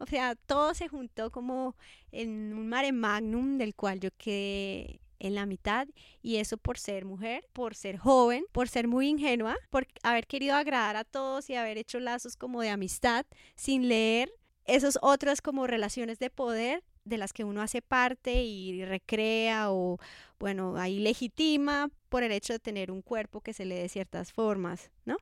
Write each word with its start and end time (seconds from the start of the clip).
O 0.00 0.06
sea, 0.06 0.34
todo 0.34 0.72
se 0.74 0.88
juntó 0.88 1.30
como 1.30 1.76
en 2.10 2.54
un 2.54 2.68
mare 2.68 2.90
magnum 2.90 3.58
del 3.58 3.74
cual 3.74 4.00
yo 4.00 4.08
quedé 4.16 5.02
en 5.18 5.34
la 5.34 5.44
mitad 5.44 5.86
y 6.22 6.36
eso 6.36 6.56
por 6.56 6.78
ser 6.78 7.04
mujer, 7.04 7.46
por 7.52 7.74
ser 7.74 7.98
joven, 7.98 8.46
por 8.50 8.68
ser 8.68 8.88
muy 8.88 9.08
ingenua, 9.08 9.58
por 9.68 9.86
haber 10.02 10.26
querido 10.26 10.56
agradar 10.56 10.96
a 10.96 11.04
todos 11.04 11.50
y 11.50 11.54
haber 11.54 11.76
hecho 11.76 12.00
lazos 12.00 12.36
como 12.36 12.62
de 12.62 12.70
amistad 12.70 13.26
sin 13.56 13.88
leer 13.88 14.32
esos 14.64 14.98
otras 15.02 15.42
como 15.42 15.66
relaciones 15.66 16.18
de 16.18 16.30
poder 16.30 16.82
de 17.04 17.18
las 17.18 17.34
que 17.34 17.44
uno 17.44 17.60
hace 17.60 17.82
parte 17.82 18.42
y 18.42 18.82
recrea 18.86 19.70
o 19.70 19.98
bueno, 20.38 20.76
ahí 20.78 20.98
legitima 20.98 21.90
por 22.08 22.22
el 22.22 22.32
hecho 22.32 22.54
de 22.54 22.58
tener 22.58 22.90
un 22.90 23.02
cuerpo 23.02 23.42
que 23.42 23.52
se 23.52 23.66
le 23.66 23.74
dé 23.74 23.88
ciertas 23.90 24.32
formas, 24.32 24.90
¿no? 25.04 25.18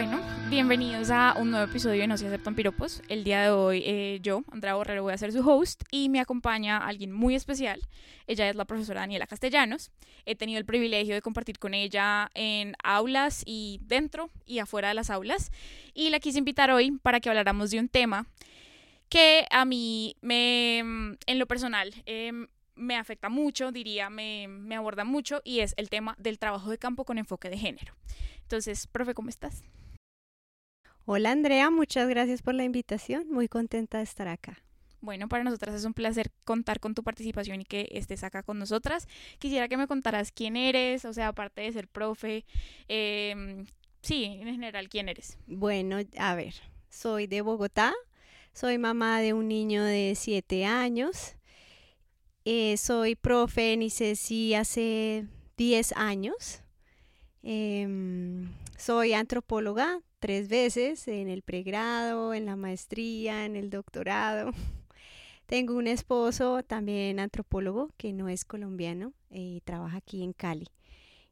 Bueno, 0.00 0.20
bienvenidos 0.48 1.10
a 1.10 1.34
un 1.36 1.50
nuevo 1.50 1.68
episodio 1.68 2.02
de 2.02 2.06
No 2.06 2.16
se 2.16 2.28
aceptan 2.28 2.54
piropos. 2.54 3.02
El 3.08 3.24
día 3.24 3.42
de 3.42 3.50
hoy 3.50 3.82
eh, 3.84 4.20
yo, 4.22 4.44
Andrea 4.52 4.76
Borrero, 4.76 5.02
voy 5.02 5.12
a 5.12 5.18
ser 5.18 5.32
su 5.32 5.40
host 5.40 5.82
y 5.90 6.08
me 6.08 6.20
acompaña 6.20 6.76
alguien 6.76 7.10
muy 7.10 7.34
especial. 7.34 7.80
Ella 8.28 8.48
es 8.48 8.54
la 8.54 8.64
profesora 8.64 9.00
Daniela 9.00 9.26
Castellanos. 9.26 9.90
He 10.24 10.36
tenido 10.36 10.60
el 10.60 10.64
privilegio 10.64 11.16
de 11.16 11.20
compartir 11.20 11.58
con 11.58 11.74
ella 11.74 12.30
en 12.34 12.76
aulas 12.84 13.42
y 13.44 13.80
dentro 13.82 14.30
y 14.46 14.60
afuera 14.60 14.86
de 14.86 14.94
las 14.94 15.10
aulas. 15.10 15.50
Y 15.94 16.10
la 16.10 16.20
quise 16.20 16.38
invitar 16.38 16.70
hoy 16.70 16.92
para 17.02 17.18
que 17.18 17.28
habláramos 17.28 17.72
de 17.72 17.80
un 17.80 17.88
tema 17.88 18.28
que 19.08 19.46
a 19.50 19.64
mí 19.64 20.14
me, 20.20 20.78
en 20.78 21.38
lo 21.40 21.46
personal, 21.48 21.92
em, 22.06 22.46
me 22.76 22.94
afecta 22.94 23.30
mucho, 23.30 23.72
diría, 23.72 24.10
me, 24.10 24.46
me 24.46 24.76
aborda 24.76 25.02
mucho 25.02 25.40
y 25.42 25.58
es 25.58 25.74
el 25.76 25.90
tema 25.90 26.14
del 26.20 26.38
trabajo 26.38 26.70
de 26.70 26.78
campo 26.78 27.04
con 27.04 27.18
enfoque 27.18 27.50
de 27.50 27.58
género. 27.58 27.96
Entonces, 28.42 28.86
profe, 28.86 29.12
¿cómo 29.12 29.28
estás? 29.28 29.64
Hola 31.10 31.30
Andrea, 31.30 31.70
muchas 31.70 32.06
gracias 32.06 32.42
por 32.42 32.52
la 32.52 32.64
invitación. 32.64 33.30
Muy 33.30 33.48
contenta 33.48 33.96
de 33.96 34.04
estar 34.04 34.28
acá. 34.28 34.62
Bueno, 35.00 35.26
para 35.26 35.42
nosotras 35.42 35.74
es 35.74 35.86
un 35.86 35.94
placer 35.94 36.30
contar 36.44 36.80
con 36.80 36.94
tu 36.94 37.02
participación 37.02 37.62
y 37.62 37.64
que 37.64 37.88
estés 37.92 38.24
acá 38.24 38.42
con 38.42 38.58
nosotras. 38.58 39.08
Quisiera 39.38 39.68
que 39.68 39.78
me 39.78 39.86
contaras 39.86 40.32
quién 40.32 40.54
eres, 40.54 41.06
o 41.06 41.14
sea, 41.14 41.28
aparte 41.28 41.62
de 41.62 41.72
ser 41.72 41.88
profe, 41.88 42.44
eh, 42.88 43.64
sí, 44.02 44.24
en 44.24 44.48
general, 44.48 44.90
quién 44.90 45.08
eres. 45.08 45.38
Bueno, 45.46 45.96
a 46.18 46.34
ver, 46.34 46.52
soy 46.90 47.26
de 47.26 47.40
Bogotá, 47.40 47.94
soy 48.52 48.76
mamá 48.76 49.22
de 49.22 49.32
un 49.32 49.48
niño 49.48 49.84
de 49.84 50.12
siete 50.14 50.66
años, 50.66 51.36
eh, 52.44 52.76
soy 52.76 53.16
profe 53.16 53.72
en 53.72 53.80
ICESI 53.80 54.52
hace 54.56 55.26
10 55.56 55.92
años, 55.96 56.60
eh, 57.42 58.46
soy 58.76 59.14
antropóloga, 59.14 60.02
tres 60.18 60.48
veces 60.48 61.06
en 61.08 61.28
el 61.28 61.42
pregrado, 61.42 62.34
en 62.34 62.46
la 62.46 62.56
maestría, 62.56 63.44
en 63.44 63.56
el 63.56 63.70
doctorado. 63.70 64.52
Tengo 65.46 65.76
un 65.76 65.86
esposo 65.86 66.62
también 66.62 67.20
antropólogo 67.20 67.90
que 67.96 68.12
no 68.12 68.28
es 68.28 68.44
colombiano 68.44 69.12
y 69.30 69.62
trabaja 69.62 69.98
aquí 69.98 70.22
en 70.22 70.32
Cali. 70.32 70.68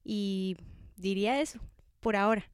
Y 0.04 0.56
diría 0.96 1.40
eso, 1.40 1.60
por 2.00 2.16
ahora. 2.16 2.50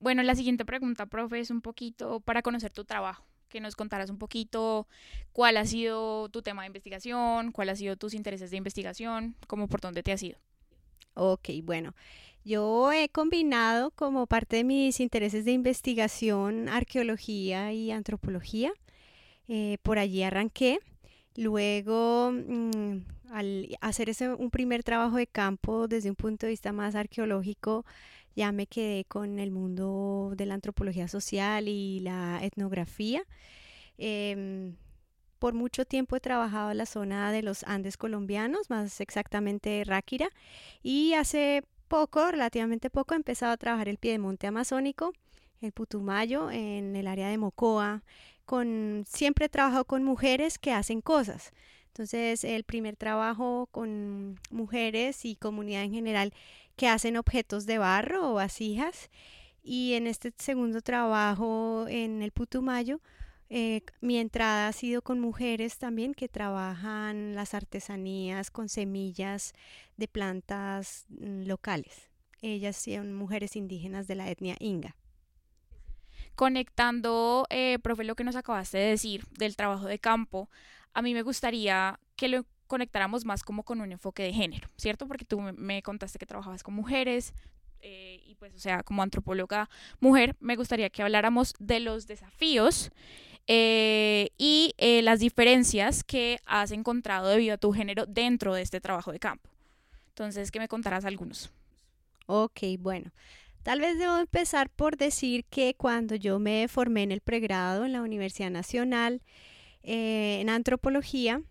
Bueno, 0.00 0.22
la 0.22 0.34
siguiente 0.34 0.64
pregunta, 0.64 1.06
profe, 1.06 1.40
es 1.40 1.50
un 1.50 1.60
poquito 1.60 2.20
para 2.20 2.42
conocer 2.42 2.72
tu 2.72 2.84
trabajo, 2.84 3.24
que 3.48 3.60
nos 3.60 3.76
contaras 3.76 4.10
un 4.10 4.18
poquito 4.18 4.88
cuál 5.32 5.56
ha 5.56 5.64
sido 5.64 6.28
tu 6.30 6.42
tema 6.42 6.62
de 6.62 6.68
investigación, 6.68 7.52
cuál 7.52 7.68
ha 7.68 7.76
sido 7.76 7.96
tus 7.96 8.14
intereses 8.14 8.50
de 8.50 8.56
investigación, 8.56 9.36
cómo 9.46 9.68
por 9.68 9.80
dónde 9.80 10.02
te 10.02 10.10
has 10.10 10.22
ido. 10.22 10.38
Ok, 11.14 11.50
bueno, 11.62 11.94
yo 12.44 12.92
he 12.92 13.08
combinado 13.08 13.90
como 13.92 14.26
parte 14.26 14.56
de 14.56 14.64
mis 14.64 15.00
intereses 15.00 15.44
de 15.44 15.52
investigación 15.52 16.68
arqueología 16.68 17.72
y 17.72 17.90
antropología. 17.90 18.72
Eh, 19.48 19.78
por 19.82 19.98
allí 19.98 20.22
arranqué. 20.22 20.80
Luego, 21.36 22.32
mm, 22.32 23.04
al 23.30 23.76
hacer 23.80 24.10
ese, 24.10 24.28
un 24.34 24.50
primer 24.50 24.82
trabajo 24.82 25.16
de 25.16 25.26
campo 25.26 25.88
desde 25.88 26.10
un 26.10 26.16
punto 26.16 26.46
de 26.46 26.50
vista 26.50 26.72
más 26.72 26.94
arqueológico, 26.94 27.84
ya 28.36 28.52
me 28.52 28.66
quedé 28.66 29.04
con 29.04 29.38
el 29.38 29.50
mundo 29.50 30.32
de 30.36 30.46
la 30.46 30.54
antropología 30.54 31.08
social 31.08 31.68
y 31.68 32.00
la 32.00 32.40
etnografía. 32.42 33.24
Em, 33.98 34.76
por 35.38 35.54
mucho 35.54 35.84
tiempo 35.84 36.16
he 36.16 36.20
trabajado 36.20 36.70
en 36.70 36.78
la 36.78 36.86
zona 36.86 37.32
de 37.32 37.42
los 37.42 37.64
Andes 37.64 37.96
colombianos, 37.96 38.70
más 38.70 39.00
exactamente 39.00 39.82
Ráquira, 39.84 40.28
y 40.82 41.14
hace 41.14 41.64
poco, 41.92 42.30
relativamente 42.30 42.88
poco, 42.88 43.12
he 43.12 43.18
empezado 43.18 43.52
a 43.52 43.58
trabajar 43.58 43.86
el 43.86 43.98
piedemonte 43.98 44.46
amazónico, 44.46 45.12
el 45.60 45.72
Putumayo, 45.72 46.50
en 46.50 46.96
el 46.96 47.06
área 47.06 47.28
de 47.28 47.36
Mocoa. 47.36 48.02
Con, 48.46 49.04
siempre 49.06 49.44
he 49.44 49.48
trabajado 49.50 49.84
con 49.84 50.02
mujeres 50.02 50.58
que 50.58 50.72
hacen 50.72 51.02
cosas. 51.02 51.52
Entonces, 51.88 52.44
el 52.44 52.64
primer 52.64 52.96
trabajo 52.96 53.68
con 53.70 54.40
mujeres 54.50 55.26
y 55.26 55.36
comunidad 55.36 55.82
en 55.82 55.92
general 55.92 56.32
que 56.76 56.88
hacen 56.88 57.18
objetos 57.18 57.66
de 57.66 57.76
barro 57.76 58.30
o 58.30 58.34
vasijas. 58.34 59.10
Y 59.62 59.92
en 59.92 60.06
este 60.06 60.32
segundo 60.38 60.80
trabajo 60.80 61.84
en 61.90 62.22
el 62.22 62.32
Putumayo, 62.32 63.02
eh, 63.54 63.82
mi 64.00 64.16
entrada 64.16 64.68
ha 64.68 64.72
sido 64.72 65.02
con 65.02 65.20
mujeres 65.20 65.76
también 65.76 66.14
que 66.14 66.26
trabajan 66.26 67.34
las 67.34 67.52
artesanías 67.52 68.50
con 68.50 68.70
semillas 68.70 69.52
de 69.98 70.08
plantas 70.08 71.04
mm, 71.10 71.42
locales. 71.42 72.08
Ellas 72.40 72.76
son 72.76 73.12
mujeres 73.12 73.54
indígenas 73.54 74.06
de 74.06 74.14
la 74.14 74.30
etnia 74.30 74.56
Inga. 74.58 74.96
Conectando, 76.34 77.44
eh, 77.50 77.78
profe, 77.82 78.04
lo 78.04 78.14
que 78.14 78.24
nos 78.24 78.36
acabaste 78.36 78.78
de 78.78 78.88
decir 78.88 79.26
del 79.32 79.54
trabajo 79.54 79.84
de 79.84 79.98
campo, 79.98 80.48
a 80.94 81.02
mí 81.02 81.12
me 81.12 81.20
gustaría 81.20 82.00
que 82.16 82.28
lo 82.28 82.46
conectáramos 82.68 83.26
más 83.26 83.42
como 83.42 83.64
con 83.64 83.82
un 83.82 83.92
enfoque 83.92 84.22
de 84.22 84.32
género, 84.32 84.66
¿cierto? 84.78 85.06
Porque 85.06 85.26
tú 85.26 85.42
me 85.42 85.82
contaste 85.82 86.18
que 86.18 86.24
trabajabas 86.24 86.62
con 86.62 86.72
mujeres, 86.72 87.34
eh, 87.82 88.22
y 88.24 88.36
pues, 88.36 88.54
o 88.54 88.58
sea, 88.58 88.82
como 88.84 89.02
antropóloga 89.02 89.68
mujer, 90.00 90.36
me 90.38 90.54
gustaría 90.56 90.88
que 90.88 91.02
habláramos 91.02 91.52
de 91.58 91.80
los 91.80 92.06
desafíos 92.06 92.92
eh, 93.46 94.30
y 94.38 94.74
eh, 94.78 95.02
las 95.02 95.20
diferencias 95.20 96.04
que 96.04 96.38
has 96.46 96.70
encontrado 96.70 97.28
debido 97.28 97.54
a 97.54 97.58
tu 97.58 97.72
género 97.72 98.06
dentro 98.06 98.54
de 98.54 98.62
este 98.62 98.80
trabajo 98.80 99.12
de 99.12 99.18
campo. 99.18 99.50
Entonces, 100.08 100.50
que 100.50 100.58
me 100.58 100.68
contarás 100.68 101.04
algunos. 101.04 101.50
Ok, 102.26 102.60
bueno. 102.78 103.10
Tal 103.62 103.80
vez 103.80 103.98
debo 103.98 104.18
empezar 104.18 104.70
por 104.70 104.96
decir 104.96 105.44
que 105.44 105.74
cuando 105.74 106.16
yo 106.16 106.38
me 106.38 106.66
formé 106.68 107.04
en 107.04 107.12
el 107.12 107.20
pregrado 107.20 107.84
en 107.84 107.92
la 107.92 108.02
Universidad 108.02 108.50
Nacional 108.50 109.22
eh, 109.84 110.38
en 110.40 110.48
antropología, 110.48 111.42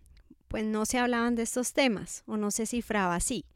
pues 0.48 0.64
no 0.64 0.84
se 0.84 0.98
hablaban 0.98 1.34
de 1.34 1.42
estos 1.42 1.72
temas 1.72 2.22
o 2.26 2.36
no 2.36 2.50
se 2.50 2.66
cifraba 2.66 3.14
así. 3.14 3.46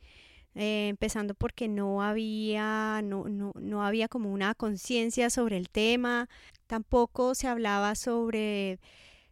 Empezando 0.57 1.35
porque 1.35 1.69
no 1.69 2.03
había, 2.03 3.03
no, 3.05 3.29
no, 3.29 3.53
no 3.61 3.85
había 3.85 4.09
como 4.09 4.33
una 4.33 4.55
conciencia 4.55 5.31
sobre 5.31 5.57
el 5.57 5.69
tema, 5.69 6.29
Tampoco 6.67 7.35
se 7.37 7.47
hablaba 7.47 7.95
sobre, 7.95 8.81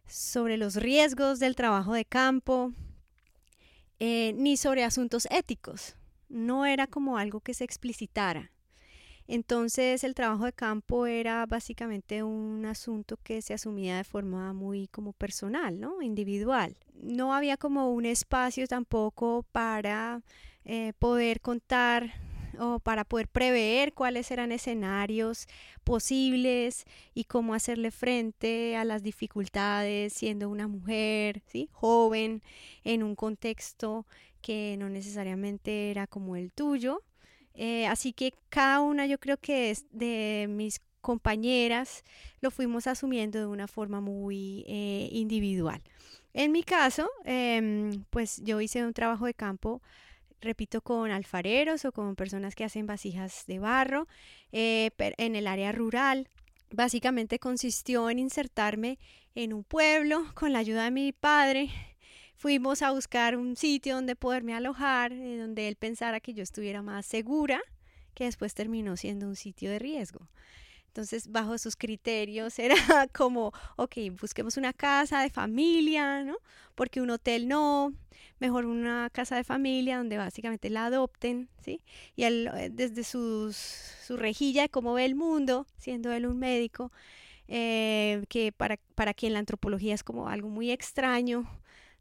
sobre 0.07 0.57
los 0.57 0.75
riesgos 0.75 1.39
del 1.39 1.55
trabajo 1.55 1.93
de 1.93 2.05
campo, 2.05 2.71
eh, 3.99 4.33
ni 4.37 4.55
sobre 4.55 4.83
asuntos 4.83 5.27
éticos. 5.29 5.95
No 6.29 6.65
era 6.65 6.87
como 6.87 7.17
algo 7.17 7.41
que 7.41 7.53
se 7.53 7.65
explicitara. 7.65 8.51
Entonces 9.27 10.03
el 10.03 10.13
trabajo 10.13 10.45
de 10.45 10.53
campo 10.53 11.07
era 11.07 11.45
básicamente 11.45 12.23
un 12.23 12.65
asunto 12.65 13.17
que 13.23 13.41
se 13.41 13.53
asumía 13.53 13.97
de 13.97 14.03
forma 14.03 14.53
muy 14.53 14.87
como 14.87 15.13
personal, 15.13 15.79
¿no? 15.79 16.01
Individual. 16.01 16.77
No 16.93 17.33
había 17.33 17.57
como 17.57 17.91
un 17.91 18.05
espacio 18.05 18.67
tampoco 18.67 19.45
para 19.51 20.21
eh, 20.63 20.93
poder 20.99 21.41
contar 21.41 22.13
o 22.59 22.79
para 22.79 23.03
poder 23.03 23.27
prever 23.27 23.93
cuáles 23.93 24.31
eran 24.31 24.51
escenarios 24.51 25.47
posibles 25.83 26.85
y 27.13 27.25
cómo 27.25 27.53
hacerle 27.53 27.91
frente 27.91 28.77
a 28.77 28.85
las 28.85 29.03
dificultades 29.03 30.13
siendo 30.13 30.49
una 30.49 30.67
mujer, 30.67 31.41
¿sí? 31.47 31.69
joven, 31.71 32.41
en 32.83 33.03
un 33.03 33.15
contexto 33.15 34.05
que 34.41 34.75
no 34.77 34.89
necesariamente 34.89 35.91
era 35.91 36.07
como 36.07 36.35
el 36.35 36.51
tuyo. 36.51 37.01
Eh, 37.55 37.87
así 37.87 38.13
que 38.13 38.33
cada 38.49 38.81
una 38.81 39.05
yo 39.05 39.17
creo 39.17 39.37
que 39.37 39.71
es 39.71 39.85
de 39.91 40.47
mis 40.49 40.79
compañeras 41.01 42.03
lo 42.41 42.51
fuimos 42.51 42.87
asumiendo 42.87 43.39
de 43.39 43.45
una 43.45 43.67
forma 43.67 44.01
muy 44.01 44.65
eh, 44.67 45.09
individual. 45.11 45.81
En 46.33 46.51
mi 46.51 46.63
caso, 46.63 47.09
em, 47.23 48.03
pues 48.09 48.41
yo 48.43 48.59
hice 48.59 48.85
un 48.85 48.93
trabajo 48.93 49.25
de 49.25 49.33
campo 49.33 49.81
repito, 50.41 50.81
con 50.81 51.11
alfareros 51.11 51.83
o 51.83 51.91
con 51.91 52.15
personas 52.15 52.55
que 52.55 52.63
hacen 52.63 52.87
vasijas 52.87 53.45
de 53.47 53.59
barro 53.59 54.07
eh, 54.51 54.91
en 55.17 55.35
el 55.35 55.47
área 55.47 55.71
rural. 55.73 56.29
Básicamente 56.71 57.39
consistió 57.39 58.09
en 58.09 58.19
insertarme 58.19 58.97
en 59.33 59.53
un 59.53 59.63
pueblo 59.63 60.25
con 60.33 60.53
la 60.53 60.59
ayuda 60.59 60.85
de 60.85 60.91
mi 60.91 61.11
padre. 61.11 61.69
Fuimos 62.37 62.81
a 62.81 62.91
buscar 62.91 63.37
un 63.37 63.55
sitio 63.55 63.95
donde 63.95 64.15
poderme 64.15 64.53
alojar, 64.53 65.13
eh, 65.13 65.37
donde 65.37 65.67
él 65.67 65.75
pensara 65.75 66.19
que 66.19 66.33
yo 66.33 66.43
estuviera 66.43 66.81
más 66.81 67.05
segura, 67.05 67.61
que 68.13 68.25
después 68.25 68.53
terminó 68.53 68.97
siendo 68.97 69.27
un 69.27 69.35
sitio 69.35 69.69
de 69.69 69.79
riesgo. 69.79 70.27
Entonces, 70.87 71.29
bajo 71.29 71.57
sus 71.57 71.75
criterios 71.75 72.57
era 72.59 72.75
como, 73.13 73.51
ok, 73.75 73.95
busquemos 74.19 74.57
una 74.57 74.73
casa 74.73 75.21
de 75.21 75.29
familia, 75.29 76.23
¿no? 76.23 76.37
Porque 76.75 77.01
un 77.01 77.09
hotel 77.09 77.47
no, 77.47 77.93
mejor 78.39 78.65
una 78.65 79.09
casa 79.11 79.35
de 79.35 79.43
familia 79.43 79.97
donde 79.97 80.17
básicamente 80.17 80.69
la 80.69 80.85
adopten, 80.85 81.49
¿sí? 81.63 81.81
Y 82.15 82.23
él, 82.23 82.49
eh, 82.55 82.69
desde 82.71 83.03
sus, 83.03 83.55
su 83.55 84.17
rejilla 84.17 84.63
de 84.63 84.69
cómo 84.69 84.93
ve 84.93 85.05
el 85.05 85.15
mundo, 85.15 85.67
siendo 85.77 86.11
él 86.11 86.25
un 86.25 86.39
médico, 86.39 86.91
eh, 87.47 88.23
que 88.29 88.51
para, 88.51 88.77
para 88.95 89.13
quien 89.13 89.33
la 89.33 89.39
antropología 89.39 89.93
es 89.93 90.03
como 90.03 90.29
algo 90.29 90.49
muy 90.49 90.71
extraño, 90.71 91.45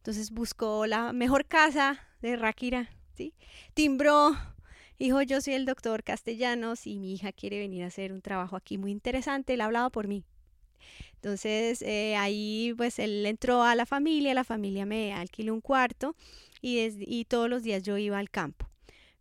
entonces 0.05 0.33
buscó 0.33 0.87
la 0.87 1.15
mejor 1.15 1.47
casa 1.47 1.99
de 2.21 2.37
Ráquira, 2.37 2.91
¿sí? 3.15 3.33
Timbró 3.73 4.37
Hijo, 4.99 5.23
yo 5.23 5.41
soy 5.41 5.55
el 5.55 5.65
doctor 5.65 6.05
Castellanos 6.05 6.87
y 6.87 6.99
mi 6.99 7.15
hija 7.15 7.33
quiere 7.33 7.59
venir 7.59 7.85
a 7.85 7.87
hacer 7.87 8.13
un 8.13 8.21
trabajo 8.21 8.55
aquí 8.55 8.77
muy 8.77 8.91
interesante. 8.91 9.55
Él 9.55 9.63
ha 9.63 9.65
hablado 9.65 9.89
por 9.89 10.07
mí. 10.07 10.23
Entonces 11.15 11.81
eh, 11.81 12.17
ahí 12.17 12.75
pues 12.77 12.99
él 12.99 13.25
entró 13.25 13.63
a 13.63 13.75
la 13.75 13.87
familia, 13.87 14.35
la 14.35 14.45
familia 14.45 14.85
me 14.85 15.15
alquiló 15.15 15.55
un 15.55 15.63
cuarto 15.63 16.15
y, 16.61 16.81
y 17.01 17.25
todos 17.25 17.49
los 17.49 17.63
días 17.63 17.83
yo 17.83 17.97
iba 17.97 18.19
al 18.19 18.29
campo. 18.29 18.69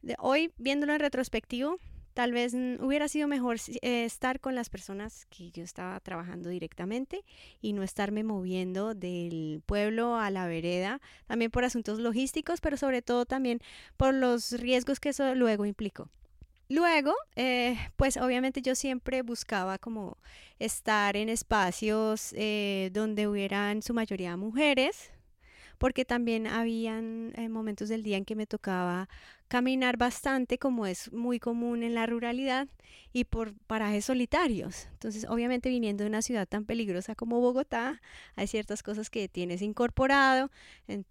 De, 0.01 0.17
hoy, 0.19 0.51
viéndolo 0.57 0.93
en 0.93 0.99
retrospectivo, 0.99 1.79
Tal 2.13 2.31
vez 2.31 2.53
hubiera 2.53 3.07
sido 3.07 3.27
mejor 3.27 3.57
eh, 3.81 4.05
estar 4.05 4.39
con 4.39 4.53
las 4.53 4.69
personas 4.69 5.25
que 5.27 5.51
yo 5.51 5.63
estaba 5.63 5.99
trabajando 5.99 6.49
directamente 6.49 7.23
y 7.61 7.73
no 7.73 7.81
estarme 7.81 8.23
moviendo 8.23 8.93
del 8.93 9.61
pueblo 9.65 10.15
a 10.15 10.29
la 10.29 10.47
vereda, 10.47 11.01
también 11.25 11.49
por 11.49 11.63
asuntos 11.63 11.99
logísticos, 11.99 12.61
pero 12.61 12.77
sobre 12.77 13.01
todo 13.01 13.25
también 13.25 13.59
por 13.97 14.13
los 14.13 14.51
riesgos 14.51 14.99
que 14.99 15.09
eso 15.09 15.33
luego 15.33 15.65
implicó. 15.65 16.09
Luego, 16.69 17.13
eh, 17.35 17.77
pues 17.97 18.17
obviamente 18.17 18.61
yo 18.61 18.73
siempre 18.73 19.21
buscaba 19.21 19.77
como 19.77 20.17
estar 20.59 21.15
en 21.17 21.29
espacios 21.29 22.33
eh, 22.35 22.89
donde 22.93 23.27
hubieran 23.27 23.81
su 23.81 23.93
mayoría 23.93 24.37
mujeres, 24.37 25.12
porque 25.83 26.05
también 26.05 26.47
habían 26.47 27.33
momentos 27.49 27.89
del 27.89 28.03
día 28.03 28.15
en 28.15 28.23
que 28.23 28.37
me 28.37 28.47
tocaba 28.47 29.09
caminar 29.49 29.97
bastante, 29.97 30.57
como 30.57 30.87
es 30.87 31.11
muy 31.11 31.41
común 31.41 31.83
en 31.83 31.93
la 31.93 32.05
ruralidad, 32.05 32.69
y 33.11 33.25
por 33.25 33.53
parajes 33.67 34.05
solitarios. 34.05 34.87
Entonces, 34.93 35.25
obviamente 35.27 35.67
viniendo 35.67 36.05
de 36.05 36.09
una 36.09 36.21
ciudad 36.21 36.47
tan 36.47 36.63
peligrosa 36.63 37.15
como 37.15 37.41
Bogotá, 37.41 38.01
hay 38.37 38.47
ciertas 38.47 38.81
cosas 38.81 39.09
que 39.09 39.27
tienes 39.27 39.61
incorporado, 39.61 40.51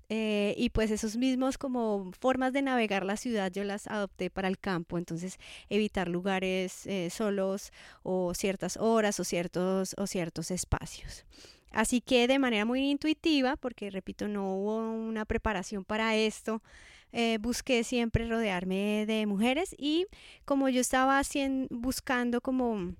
eh, 0.08 0.54
y 0.56 0.70
pues 0.70 0.90
esos 0.90 1.18
mismos 1.18 1.58
como 1.58 2.10
formas 2.18 2.54
de 2.54 2.62
navegar 2.62 3.04
la 3.04 3.18
ciudad 3.18 3.52
yo 3.52 3.64
las 3.64 3.86
adopté 3.88 4.30
para 4.30 4.48
el 4.48 4.58
campo, 4.58 4.96
entonces 4.96 5.36
evitar 5.68 6.08
lugares 6.08 6.86
eh, 6.86 7.10
solos 7.10 7.72
o 8.04 8.32
ciertas 8.32 8.78
horas 8.78 9.20
o 9.20 9.24
ciertos, 9.24 9.94
o 9.98 10.06
ciertos 10.06 10.50
espacios. 10.50 11.26
Así 11.72 12.00
que 12.00 12.28
de 12.28 12.38
manera 12.38 12.64
muy 12.64 12.90
intuitiva, 12.90 13.56
porque 13.56 13.90
repito, 13.90 14.28
no 14.28 14.54
hubo 14.54 14.76
una 14.90 15.24
preparación 15.24 15.84
para 15.84 16.16
esto, 16.16 16.62
eh, 17.12 17.38
busqué 17.40 17.84
siempre 17.84 18.26
rodearme 18.26 19.04
de 19.06 19.26
mujeres 19.26 19.74
y 19.78 20.06
como 20.44 20.68
yo 20.68 20.80
estaba 20.80 21.20
buscando 21.70 22.40
como 22.40 22.94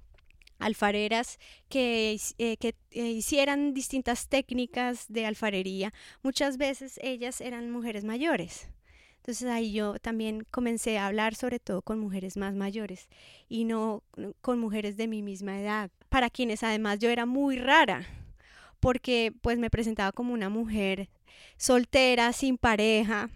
alfareras 0.59 1.39
que, 1.69 2.19
eh, 2.39 2.57
que 2.59 2.75
eh, 2.91 3.11
hicieran 3.11 3.75
distintas 3.75 4.29
técnicas 4.29 5.07
de 5.09 5.27
alfarería, 5.27 5.93
muchas 6.23 6.57
veces 6.57 6.99
ellas 7.03 7.41
eran 7.41 7.71
mujeres 7.71 8.05
mayores. 8.05 8.69
Entonces 9.17 9.49
ahí 9.49 9.73
yo 9.73 9.99
también 9.99 10.45
comencé 10.51 10.99
a 10.99 11.07
hablar 11.07 11.35
sobre 11.35 11.61
todo 11.61 11.83
con 11.83 11.99
mujeres 11.99 12.37
más 12.37 12.55
mayores 12.55 13.09
y 13.49 13.65
no 13.65 14.03
con 14.41 14.59
mujeres 14.59 14.97
de 14.97 15.07
mi 15.07 15.23
misma 15.23 15.61
edad, 15.61 15.91
para 16.09 16.29
quienes 16.29 16.63
además 16.65 16.99
yo 16.99 17.09
era 17.09 17.25
muy 17.25 17.57
rara, 17.57 18.05
porque 18.83 19.33
pues 19.43 19.59
me 19.59 19.71
presentaba 19.71 20.11
como 20.11 20.35
una 20.35 20.49
mujer 20.49 21.09
soltera, 21.57 22.33
sin 22.33 22.59
pareja, 22.59 23.31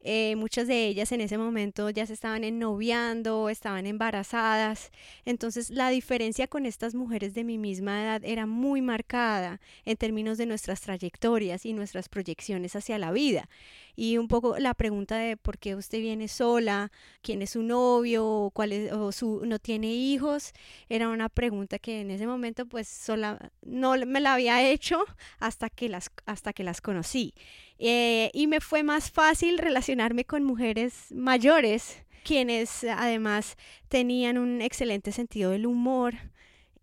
eh, 0.00 0.36
muchas 0.36 0.68
de 0.68 0.86
ellas 0.86 1.10
en 1.12 1.20
ese 1.20 1.38
momento 1.38 1.90
ya 1.90 2.06
se 2.06 2.12
estaban 2.12 2.44
ennoviando, 2.44 3.48
estaban 3.48 3.86
embarazadas. 3.86 4.90
Entonces 5.24 5.70
la 5.70 5.90
diferencia 5.90 6.46
con 6.46 6.66
estas 6.66 6.94
mujeres 6.94 7.34
de 7.34 7.44
mi 7.44 7.58
misma 7.58 8.02
edad 8.02 8.22
era 8.24 8.46
muy 8.46 8.80
marcada 8.80 9.60
en 9.84 9.96
términos 9.96 10.38
de 10.38 10.46
nuestras 10.46 10.80
trayectorias 10.80 11.66
y 11.66 11.72
nuestras 11.72 12.08
proyecciones 12.08 12.76
hacia 12.76 12.98
la 12.98 13.10
vida. 13.12 13.48
Y 13.96 14.16
un 14.16 14.28
poco 14.28 14.56
la 14.58 14.74
pregunta 14.74 15.18
de 15.18 15.36
por 15.36 15.58
qué 15.58 15.74
usted 15.74 15.98
viene 15.98 16.28
sola, 16.28 16.92
quién 17.20 17.42
es 17.42 17.50
su 17.50 17.62
novio, 17.64 18.52
cuál 18.54 18.72
es, 18.72 18.92
o 18.92 19.10
su, 19.10 19.42
no 19.44 19.58
tiene 19.58 19.92
hijos, 19.92 20.52
era 20.88 21.08
una 21.08 21.28
pregunta 21.28 21.80
que 21.80 22.02
en 22.02 22.12
ese 22.12 22.28
momento 22.28 22.66
pues 22.66 22.86
sola, 22.86 23.50
no 23.62 23.96
me 24.06 24.20
la 24.20 24.34
había 24.34 24.62
hecho 24.70 25.04
hasta 25.40 25.68
que 25.68 25.88
las, 25.88 26.10
hasta 26.26 26.52
que 26.52 26.62
las 26.62 26.80
conocí. 26.80 27.34
Eh, 27.78 28.30
y 28.32 28.46
me 28.48 28.60
fue 28.60 28.82
más 28.82 29.10
fácil 29.10 29.58
relacionarme 29.58 30.24
con 30.24 30.44
mujeres 30.44 31.12
mayores, 31.12 32.02
quienes 32.24 32.84
además 32.84 33.56
tenían 33.88 34.38
un 34.38 34.60
excelente 34.60 35.12
sentido 35.12 35.52
del 35.52 35.66
humor 35.66 36.14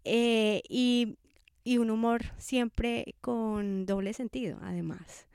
eh, 0.05 0.61
y, 0.69 1.17
y 1.63 1.77
un 1.79 1.89
humor 1.89 2.33
siempre 2.37 3.15
con 3.21 3.85
doble 3.85 4.13
sentido, 4.13 4.57
además 4.61 5.27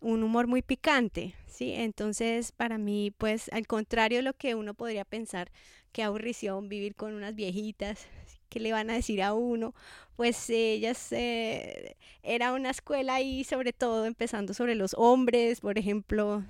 un 0.00 0.22
humor 0.22 0.46
muy 0.46 0.62
picante, 0.62 1.34
¿sí? 1.46 1.72
Entonces, 1.72 2.52
para 2.52 2.78
mí, 2.78 3.12
pues, 3.16 3.50
al 3.52 3.66
contrario 3.66 4.18
de 4.18 4.22
lo 4.22 4.34
que 4.34 4.54
uno 4.54 4.74
podría 4.74 5.04
pensar, 5.04 5.50
qué 5.92 6.02
aburrición 6.02 6.68
vivir 6.68 6.94
con 6.94 7.14
unas 7.14 7.34
viejitas, 7.34 8.06
¿qué 8.48 8.60
le 8.60 8.72
van 8.72 8.90
a 8.90 8.94
decir 8.94 9.22
a 9.22 9.34
uno? 9.34 9.74
Pues 10.16 10.50
ellas 10.50 11.12
eh, 11.12 11.96
era 12.22 12.52
una 12.52 12.70
escuela 12.70 13.20
y 13.20 13.44
sobre 13.44 13.72
todo 13.72 14.04
empezando 14.04 14.54
sobre 14.54 14.74
los 14.74 14.94
hombres, 14.98 15.60
por 15.60 15.78
ejemplo. 15.78 16.44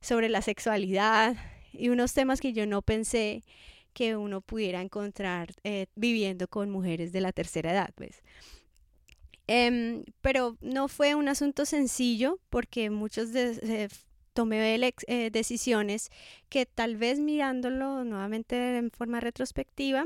Sobre 0.00 0.28
la 0.28 0.42
sexualidad 0.42 1.36
y 1.72 1.88
unos 1.88 2.14
temas 2.14 2.40
que 2.40 2.52
yo 2.52 2.66
no 2.66 2.82
pensé 2.82 3.42
que 3.92 4.16
uno 4.16 4.40
pudiera 4.40 4.80
encontrar 4.80 5.54
eh, 5.62 5.86
viviendo 5.94 6.48
con 6.48 6.70
mujeres 6.70 7.12
de 7.12 7.20
la 7.20 7.32
tercera 7.32 7.72
edad, 7.72 7.90
pues. 7.94 8.22
Em, 9.46 10.04
pero 10.22 10.56
no 10.60 10.88
fue 10.88 11.14
un 11.14 11.28
asunto 11.28 11.66
sencillo 11.66 12.40
porque 12.48 12.88
muchos 12.90 13.32
de, 13.32 13.88
tomé 14.32 14.92
eh, 15.06 15.30
decisiones 15.30 16.10
que 16.48 16.66
tal 16.66 16.96
vez 16.96 17.20
mirándolo 17.20 18.04
nuevamente 18.04 18.78
en 18.78 18.90
forma 18.90 19.20
retrospectiva 19.20 20.04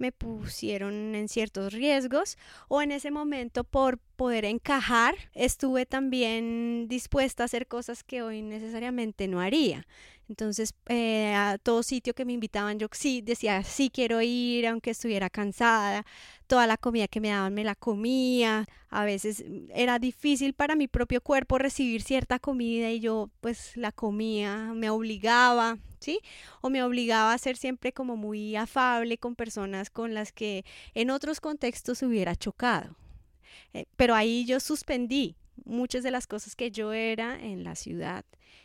me 0.00 0.12
pusieron 0.12 1.14
en 1.14 1.28
ciertos 1.28 1.72
riesgos 1.72 2.38
o 2.68 2.82
en 2.82 2.90
ese 2.90 3.10
momento 3.10 3.64
por 3.64 3.98
poder 4.20 4.44
encajar 4.44 5.14
estuve 5.32 5.86
también 5.86 6.88
dispuesta 6.88 7.42
a 7.42 7.46
hacer 7.46 7.66
cosas 7.66 8.04
que 8.04 8.20
hoy 8.20 8.42
necesariamente 8.42 9.28
no 9.28 9.40
haría. 9.40 9.86
Entonces, 10.28 10.74
eh, 10.90 11.32
a 11.34 11.56
todo 11.56 11.82
sitio 11.82 12.12
que 12.12 12.26
me 12.26 12.34
invitaban, 12.34 12.78
yo 12.78 12.88
sí 12.92 13.22
decía, 13.22 13.64
sí 13.64 13.88
quiero 13.88 14.20
ir, 14.20 14.66
aunque 14.66 14.90
estuviera 14.90 15.30
cansada. 15.30 16.04
Toda 16.46 16.66
la 16.66 16.76
comida 16.76 17.08
que 17.08 17.18
me 17.22 17.30
daban 17.30 17.54
me 17.54 17.64
la 17.64 17.74
comía. 17.74 18.66
A 18.90 19.06
veces 19.06 19.42
mm, 19.48 19.70
era 19.74 19.98
difícil 19.98 20.52
para 20.52 20.76
mi 20.76 20.86
propio 20.86 21.22
cuerpo 21.22 21.56
recibir 21.56 22.02
cierta 22.02 22.38
comida 22.38 22.90
y 22.90 23.00
yo 23.00 23.30
pues 23.40 23.74
la 23.78 23.90
comía, 23.90 24.74
me 24.74 24.90
obligaba, 24.90 25.78
¿sí? 25.98 26.20
O 26.60 26.68
me 26.68 26.82
obligaba 26.82 27.32
a 27.32 27.38
ser 27.38 27.56
siempre 27.56 27.94
como 27.94 28.18
muy 28.18 28.54
afable 28.54 29.16
con 29.16 29.34
personas 29.34 29.88
con 29.88 30.12
las 30.12 30.30
que 30.30 30.66
en 30.92 31.08
otros 31.08 31.40
contextos 31.40 32.02
hubiera 32.02 32.36
chocado. 32.36 32.96
Eh, 33.72 33.86
pero 33.96 34.14
ahí 34.14 34.44
yo 34.44 34.60
suspendí 34.60 35.36
muchas 35.64 36.02
de 36.02 36.10
las 36.10 36.26
cosas 36.26 36.56
que 36.56 36.70
yo 36.70 36.92
era 36.92 37.38
en 37.40 37.64
la 37.64 37.74
ciudad 37.74 38.24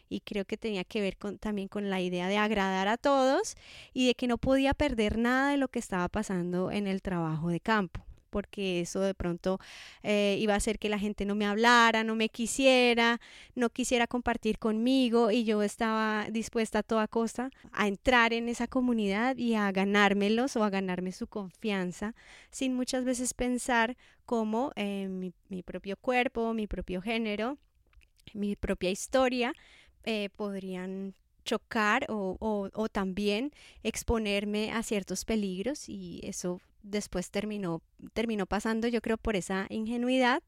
y 0.10 0.22
creo 0.22 0.46
que 0.46 0.58
tenía 0.58 0.84
que 0.84 1.02
ver 1.02 1.18
con, 1.18 1.38
también 1.38 1.68
con 1.68 1.90
la 1.90 2.02
idea 2.02 2.28
de 2.28 2.38
agradar 2.38 2.88
a 2.88 2.98
todos 2.98 3.56
y 3.94 4.08
de 4.08 4.16
que 4.16 4.28
no 4.28 4.38
podía 4.38 4.74
perder 4.74 5.18
nada 5.18 5.52
de 5.52 5.58
lo 5.58 5.68
que 5.68 5.80
estaba 5.80 6.08
pasando 6.10 6.72
en 6.72 6.88
el 6.88 7.02
trabajo 7.02 7.50
de 7.50 7.60
campo 7.60 8.05
porque 8.36 8.82
eso 8.82 9.00
de 9.00 9.14
pronto 9.14 9.62
eh, 10.04 10.36
iba 10.42 10.56
a 10.56 10.58
hacer 10.58 10.78
que 10.78 10.90
la 10.90 11.00
gente 11.00 11.24
no 11.24 11.36
me 11.36 11.46
hablara, 11.46 12.04
no 12.04 12.16
me 12.16 12.28
quisiera, 12.28 13.22
no 13.56 13.70
quisiera 13.70 14.08
compartir 14.08 14.60
conmigo 14.60 15.32
y 15.32 15.46
yo 15.46 15.64
estaba 15.64 16.28
dispuesta 16.30 16.80
a 16.80 16.84
toda 16.84 17.08
costa 17.08 17.50
a 17.72 17.88
entrar 17.88 18.34
en 18.34 18.50
esa 18.50 18.68
comunidad 18.68 19.38
y 19.38 19.56
a 19.56 19.72
ganármelos 19.72 20.58
o 20.58 20.66
a 20.66 20.70
ganarme 20.70 21.14
su 21.14 21.28
confianza 21.28 22.14
sin 22.52 22.74
muchas 22.74 23.06
veces 23.06 23.34
pensar 23.34 23.96
cómo 24.26 24.74
eh, 24.76 25.08
mi, 25.08 25.64
propio 25.64 25.96
cuerpo, 25.96 26.54
mi 26.54 26.68
propio 26.68 27.02
género, 27.02 27.58
mi 28.34 28.58
propia 28.58 28.90
historia 28.90 29.54
eh, 30.04 30.28
podrían 30.36 31.14
chocar 31.46 32.06
o, 32.10 32.38
o, 32.74 32.90
también 32.90 33.54
exponerme 33.84 34.74
a 34.74 34.84
ciertos 34.84 35.24
peligros 35.24 35.88
y 35.88 36.20
eso 36.24 36.60
después 36.86 37.32
terminó, 37.32 37.82
terminó 38.14 38.46
pasando 38.46 38.88
yo 38.88 39.02
creo 39.02 39.18
por 39.18 39.36
esa 39.36 39.68
ingenuidad 39.70 40.44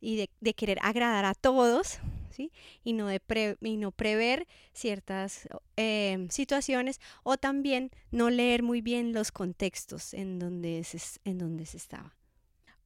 y 0.00 0.16
de, 0.16 0.30
de 0.40 0.54
querer 0.54 0.78
agradar 0.82 1.24
a 1.24 1.34
todos 1.34 1.98
¿sí? 2.30 2.52
y, 2.84 2.92
no 2.92 3.06
de 3.06 3.20
y 3.60 3.76
no 3.76 3.90
prever 3.90 4.46
ciertas 4.72 5.48
em, 5.76 6.28
situaciones 6.30 7.00
o 7.22 7.36
también 7.36 7.90
no 8.10 8.30
leer 8.30 8.62
muy 8.62 8.80
bien 8.80 9.12
los 9.12 9.32
contextos 9.32 10.14
en 10.14 10.38
donde 10.38 10.86
en 11.24 11.38
donde 11.38 11.66
se 11.66 11.76
estaba. 11.76 12.17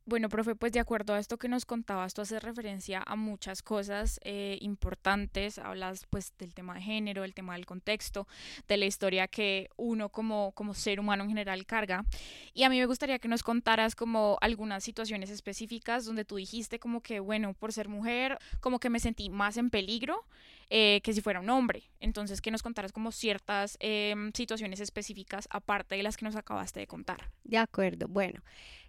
Bueno, 0.04 0.28
profe, 0.28 0.56
pues 0.56 0.72
de 0.72 0.80
acuerdo 0.80 1.14
a 1.14 1.20
esto 1.20 1.38
que 1.38 1.48
nos 1.48 1.64
contabas, 1.64 2.12
tú 2.12 2.22
haces 2.22 2.42
referencia 2.42 3.04
a 3.06 3.14
muchas 3.14 3.62
cosas 3.62 4.18
eh, 4.24 4.58
importantes, 4.60 5.60
hablas 5.60 6.06
pues 6.10 6.32
del 6.38 6.54
tema 6.54 6.74
de 6.74 6.80
género, 6.80 7.22
del 7.22 7.34
tema 7.34 7.54
del 7.54 7.66
contexto, 7.66 8.26
de 8.66 8.78
la 8.78 8.86
historia 8.86 9.28
que 9.28 9.70
uno 9.76 10.08
como, 10.08 10.50
como 10.52 10.74
ser 10.74 10.98
humano 10.98 11.22
en 11.22 11.28
general 11.28 11.64
carga. 11.66 12.04
Y 12.52 12.64
a 12.64 12.68
mí 12.68 12.80
me 12.80 12.86
gustaría 12.86 13.20
que 13.20 13.28
nos 13.28 13.44
contaras 13.44 13.94
como 13.94 14.38
algunas 14.40 14.82
situaciones 14.82 15.30
específicas 15.30 16.04
donde 16.04 16.24
tú 16.24 16.34
dijiste 16.34 16.80
como 16.80 17.00
que, 17.00 17.20
bueno, 17.20 17.54
por 17.54 17.72
ser 17.72 17.88
mujer, 17.88 18.38
como 18.58 18.80
que 18.80 18.90
me 18.90 18.98
sentí 18.98 19.30
más 19.30 19.56
en 19.56 19.70
peligro 19.70 20.26
eh, 20.74 21.00
que 21.02 21.12
si 21.12 21.20
fuera 21.20 21.38
un 21.38 21.50
hombre. 21.50 21.84
Entonces, 22.00 22.40
que 22.40 22.50
nos 22.50 22.62
contaras 22.62 22.92
como 22.92 23.12
ciertas 23.12 23.76
em, 23.78 24.32
situaciones 24.32 24.80
específicas 24.80 25.46
aparte 25.50 25.96
de 25.96 26.02
las 26.02 26.16
que 26.16 26.24
nos 26.24 26.34
acabaste 26.34 26.80
de 26.80 26.86
contar. 26.86 27.30
De 27.44 27.58
acuerdo, 27.58 28.08
bueno. 28.08 28.42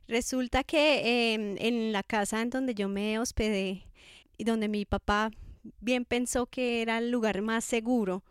Resulta 0.07 0.63
que 0.63 1.33
em, 1.33 1.55
en 1.59 1.91
la 1.91 2.03
casa 2.03 2.41
en 2.41 2.49
donde 2.49 2.75
yo 2.75 2.89
me 2.89 3.19
hospedé 3.19 3.87
y 4.37 4.43
donde 4.43 4.67
mi 4.67 4.85
papá 4.85 5.31
bien 5.79 6.05
pensó 6.05 6.45
que 6.45 6.81
era 6.81 6.97
el 6.97 7.09
lugar 7.09 7.41
más 7.41 7.63
seguro, 7.63 8.23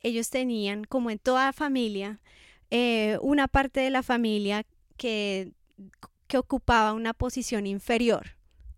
ellos 0.00 0.30
tenían, 0.30 0.84
como 0.84 1.10
en 1.10 1.18
toda 1.18 1.52
familia, 1.52 2.20
eh, 2.70 3.18
una 3.22 3.48
parte 3.48 3.80
de 3.80 3.90
la 3.90 4.02
familia 4.02 4.64
que, 4.96 5.52
que 6.26 6.38
ocupaba 6.38 6.92
una 6.92 7.14
posición 7.14 7.66
inferior. 7.66 8.35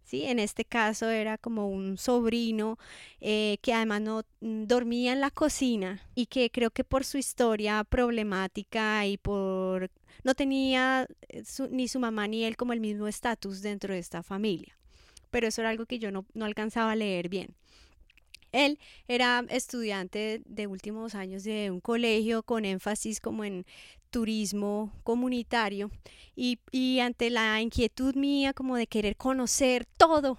¿Sí? 0.09 0.25
En 0.25 0.39
este 0.39 0.65
caso 0.65 1.11
era 1.11 1.37
como 1.37 1.69
un 1.69 1.99
sobrino 1.99 2.79
eh, 3.21 3.59
que 3.61 3.75
además 3.75 4.01
no 4.01 4.23
mm, 4.41 4.65
dormía 4.65 5.13
en 5.13 5.21
la 5.21 5.31
cocina 5.31 6.01
y 6.15 6.25
que 6.27 6.49
creo 6.51 6.71
que 6.71 6.83
por 6.83 7.05
su 7.05 7.19
historia 7.19 7.85
problemática 7.85 9.05
y 9.05 9.19
por 9.19 9.91
no 10.25 10.35
tenía 10.35 11.07
eh, 11.29 11.43
ni 11.71 11.89
su 11.89 12.01
mamá 12.01 12.27
ni 12.27 12.45
él 12.45 12.57
como 12.57 12.73
el 12.73 12.81
mismo 12.81 13.07
estatus 13.07 13.61
dentro 13.61 13.93
de 13.93 14.01
esta 14.01 14.23
familia. 14.23 14.79
Pero 15.31 15.47
eso 15.47 15.61
era 15.61 15.69
algo 15.69 15.85
que 15.85 15.99
yo 15.99 16.11
no, 16.11 16.25
no 16.33 16.47
alcanzaba 16.47 16.93
a 16.93 16.97
leer 16.97 17.29
bien. 17.29 17.55
Él 18.59 18.81
era 19.07 19.45
estudiante 19.51 20.43
de 20.45 20.67
últimos 20.67 21.15
años 21.15 21.45
de 21.45 21.71
un 21.71 21.81
colegio 21.81 22.43
con 22.43 22.65
énfasis 22.65 23.21
como 23.21 23.45
en 23.45 23.65
turismo 24.11 24.93
comunitario 25.05 25.93
y, 26.35 26.59
y 26.73 26.99
ante 26.99 27.31
la 27.31 27.61
inquietud 27.61 28.17
mía 28.17 28.53
como 28.53 28.77
de 28.77 28.89
querer 28.89 29.17
conocer 29.17 29.85
todo 29.97 30.39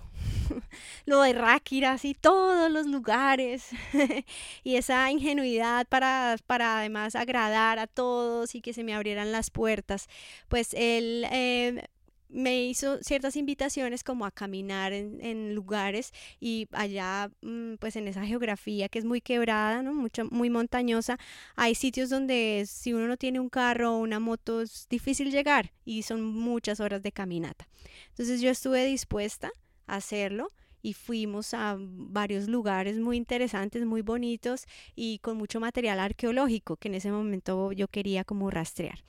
lo 1.05 1.21
de 1.21 1.31
Ráquira, 1.31 1.93
así 1.93 2.13
todos 2.13 2.69
los 2.69 2.88
lugares 2.88 3.69
y 4.65 4.75
esa 4.75 5.09
ingenuidad 5.11 5.88
para, 5.88 6.35
para 6.45 6.79
además 6.79 7.15
agradar 7.15 7.79
a 7.79 7.88
todos 7.88 8.53
y 8.53 8.61
que 8.61 8.73
se 8.73 8.83
me 8.83 8.93
abrieran 8.93 9.31
las 9.31 9.49
puertas, 9.49 10.09
pues 10.49 10.73
él 10.73 11.25
eh, 11.31 11.85
me 12.29 12.63
hizo 12.63 13.01
ciertas 13.01 13.36
invitaciones 13.36 14.03
como 14.03 14.25
a 14.25 14.31
caminar 14.31 14.93
en, 14.93 15.55
lugares 15.55 16.13
y 16.39 16.67
allá 16.71 17.31
mm, 17.41 17.75
pues 17.79 17.95
en 17.95 18.07
esa 18.07 18.25
geografía 18.25 18.88
que 18.88 19.00
es 19.00 19.05
muy 19.05 19.19
quebrada, 19.19 19.81
¿no? 19.81 19.93
Mucho, 19.93 20.25
muy 20.25 20.50
montañosa, 20.50 21.17
hay 21.55 21.75
sitios 21.75 22.09
donde 22.09 22.65
si 22.67 22.93
uno 22.93 23.07
no 23.07 23.17
tiene 23.17 23.39
un 23.39 23.50
carro 23.50 23.95
o 23.95 23.98
una 24.00 24.19
moto 24.19 24.62
es 24.62 24.88
difícil 24.89 25.31
llegar 25.31 25.71
y 25.86 26.03
son 26.03 26.24
muchas 26.24 26.79
horas 26.79 27.01
de 27.01 27.12
caminata. 27.12 27.67
Entonces 28.09 28.41
yo 28.41 28.50
estuve 28.51 28.86
dispuesta 28.86 29.51
a 29.88 29.95
hacerlo 29.95 30.50
y 30.81 30.93
fuimos 30.93 31.53
a 31.53 31.77
varios 31.79 32.48
lugares 32.48 33.00
muy 33.00 33.17
interesantes, 33.17 33.86
muy 33.86 34.01
bonitos 34.01 34.65
y 34.95 35.19
con 35.19 35.38
mucho 35.38 35.59
material 35.59 36.00
arqueológico 36.00 36.77
que 36.77 36.88
en 36.88 36.95
ese 36.95 37.12
momento 37.12 37.71
yo 37.71 37.88
quería 37.88 38.24
como 38.24 38.50
rastrear. 38.50 39.00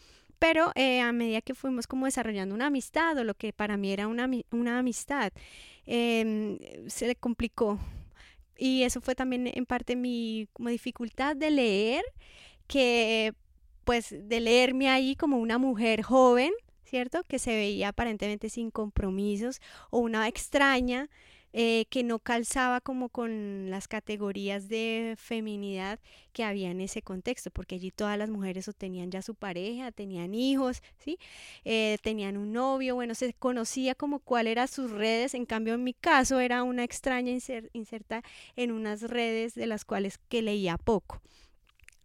Pero 0.40 0.72
eh, 0.74 1.00
a 1.00 1.12
medida 1.12 1.42
que 1.42 1.54
fuimos 1.54 1.86
como 1.86 2.06
desarrollando 2.06 2.54
una 2.54 2.68
amistad 2.68 3.16
o 3.18 3.24
lo 3.24 3.34
que 3.34 3.52
para 3.52 3.76
mí 3.76 3.92
era 3.92 4.08
una, 4.08 4.28
una 4.50 4.78
amistad, 4.78 5.32
em, 5.86 6.58
se 6.88 7.06
le 7.06 7.14
complicó. 7.14 7.78
Y 8.58 8.82
eso 8.84 9.00
fue 9.02 9.14
también 9.14 9.50
en 9.54 9.66
parte 9.66 9.96
mi 9.96 10.48
como 10.54 10.70
dificultad 10.70 11.36
de 11.36 11.50
leer, 11.50 12.04
que 12.66 13.34
pues 13.84 14.10
de 14.10 14.40
leerme 14.40 14.88
ahí 14.88 15.14
como 15.14 15.38
una 15.38 15.58
mujer 15.58 16.02
joven, 16.02 16.52
¿cierto? 16.84 17.22
Que 17.24 17.38
se 17.38 17.54
veía 17.54 17.88
aparentemente 17.88 18.48
sin 18.48 18.70
compromisos 18.70 19.60
o 19.90 19.98
una 19.98 20.26
extraña 20.26 21.10
eh, 21.52 21.86
que 21.90 22.02
no 22.02 22.18
calzaba 22.18 22.80
como 22.80 23.08
con 23.08 23.70
las 23.70 23.88
categorías 23.88 24.68
de 24.68 25.14
feminidad 25.18 25.98
que 26.32 26.44
había 26.44 26.70
en 26.70 26.80
ese 26.80 27.02
contexto, 27.02 27.50
porque 27.50 27.76
allí 27.76 27.90
todas 27.90 28.16
las 28.18 28.30
mujeres 28.30 28.70
tenían 28.78 29.10
ya 29.10 29.22
su 29.22 29.34
pareja, 29.34 29.92
tenían 29.92 30.34
hijos, 30.34 30.82
¿sí? 30.98 31.18
Eh, 31.64 31.98
tenían 32.02 32.36
un 32.36 32.52
novio, 32.52 32.94
bueno, 32.94 33.14
se 33.14 33.32
conocía 33.34 33.94
como 33.94 34.20
cuál 34.20 34.46
eran 34.46 34.68
sus 34.68 34.90
redes, 34.90 35.34
en 35.34 35.46
cambio 35.46 35.74
en 35.74 35.84
mi 35.84 35.94
caso 35.94 36.40
era 36.40 36.62
una 36.62 36.84
extraña 36.84 37.32
inserta 37.72 38.22
en 38.56 38.70
unas 38.72 39.02
redes 39.02 39.54
de 39.54 39.66
las 39.66 39.84
cuales 39.84 40.18
que 40.28 40.42
leía 40.42 40.76
poco. 40.78 41.20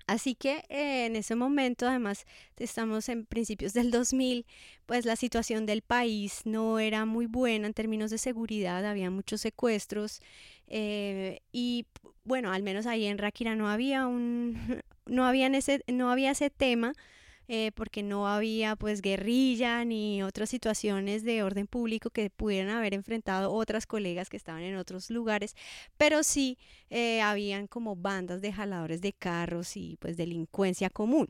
Así 0.07 0.35
que 0.35 0.63
eh, 0.69 1.07
en 1.07 1.15
ese 1.15 1.35
momento, 1.35 1.88
además, 1.88 2.25
estamos 2.57 3.09
en 3.09 3.25
principios 3.25 3.74
del 3.74 3.89
2000, 3.89 4.45
pues 4.85 5.05
la 5.05 5.15
situación 5.15 5.65
del 5.65 5.81
país 5.81 6.41
no 6.45 6.77
era 6.77 7.05
muy 7.05 7.25
buena 7.25 7.65
en 7.67 7.74
términos 7.74 8.12
de 8.12 8.19
seguridad, 8.19 8.85
había 8.85 9.09
muchos 9.09 9.41
secuestros 9.41 10.21
eh, 10.67 11.41
y 11.51 11.88
bueno, 12.24 12.51
al 12.51 12.63
menos 12.63 12.85
ahí 12.85 13.05
en 13.05 13.17
Ráquira 13.17 13.55
no 13.55 13.69
había 13.69 14.05
un, 14.07 14.83
no 15.05 15.25
había 15.25 15.47
ese, 15.47 15.83
no 15.88 16.12
había 16.12 16.31
ese 16.31 16.50
tema 16.50 16.93
eh, 17.47 17.71
porque 17.75 18.03
no 18.03 18.27
había 18.27 18.75
pues 18.75 19.01
guerrilla 19.01 19.85
ni 19.85 20.23
otras 20.23 20.49
situaciones 20.49 21.23
de 21.23 21.43
orden 21.43 21.67
público 21.67 22.09
que 22.09 22.29
pudieran 22.29 22.75
haber 22.75 22.93
enfrentado 22.93 23.53
otras 23.53 23.85
colegas 23.85 24.29
que 24.29 24.37
estaban 24.37 24.63
en 24.63 24.75
otros 24.75 25.09
lugares, 25.09 25.55
pero 25.97 26.23
sí 26.23 26.57
eh, 26.89 27.21
habían 27.21 27.67
como 27.67 27.95
bandas 27.95 28.41
de 28.41 28.51
jaladores 28.51 29.01
de 29.01 29.13
carros 29.13 29.77
y 29.77 29.97
pues 29.99 30.17
delincuencia 30.17 30.89
común. 30.89 31.29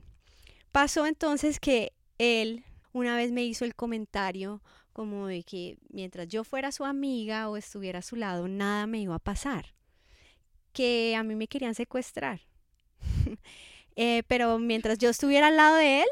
Pasó 0.72 1.06
entonces 1.06 1.60
que 1.60 1.94
él 2.18 2.64
una 2.94 3.18
vez 3.18 3.32
me 3.32 3.44
hizo 3.44 3.66
el 3.66 3.76
comentario 3.76 4.62
como 4.94 5.28
de 5.28 5.44
que 5.44 5.78
mientras 5.90 6.30
yo 6.30 6.46
fuera 6.46 6.72
su 6.72 6.86
amiga 6.86 7.50
o 7.50 7.58
estuviera 7.58 8.00
a 8.00 8.02
su 8.02 8.16
lado, 8.16 8.48
nada 8.48 8.88
me 8.88 9.02
iba 9.02 9.16
a 9.16 9.20
pasar, 9.20 9.74
que 10.72 11.14
a 11.18 11.24
mí 11.24 11.36
me 11.36 11.50
querían 11.50 11.76
secuestrar. 11.76 12.40
Eh, 13.96 14.24
pero 14.28 14.60
mientras 14.60 14.98
yo 14.98 15.10
estuviera 15.10 15.48
al 15.48 15.58
lado 15.58 15.76
de 15.78 16.02
él, 16.02 16.08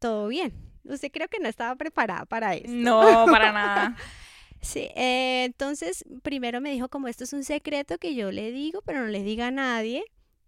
todo 0.00 0.28
bien. 0.28 0.52
Usted 0.84 1.10
creo 1.12 1.28
que 1.28 1.38
no 1.38 1.48
estaba 1.48 1.74
preparada 1.76 2.24
para 2.26 2.54
esto. 2.54 2.70
No, 2.70 3.26
para 3.26 3.52
nada. 3.52 3.96
sí, 4.60 4.88
eh, 4.94 5.44
entonces 5.44 6.04
primero 6.22 6.60
me 6.60 6.70
dijo 6.70 6.88
como 6.88 7.08
esto 7.08 7.24
es 7.24 7.32
un 7.32 7.44
secreto 7.44 7.98
que 7.98 8.14
yo 8.14 8.30
le 8.30 8.52
digo, 8.52 8.82
pero 8.84 9.00
no 9.00 9.06
le 9.08 9.22
diga 9.22 9.48
a 9.48 9.50
nadie. 9.50 10.04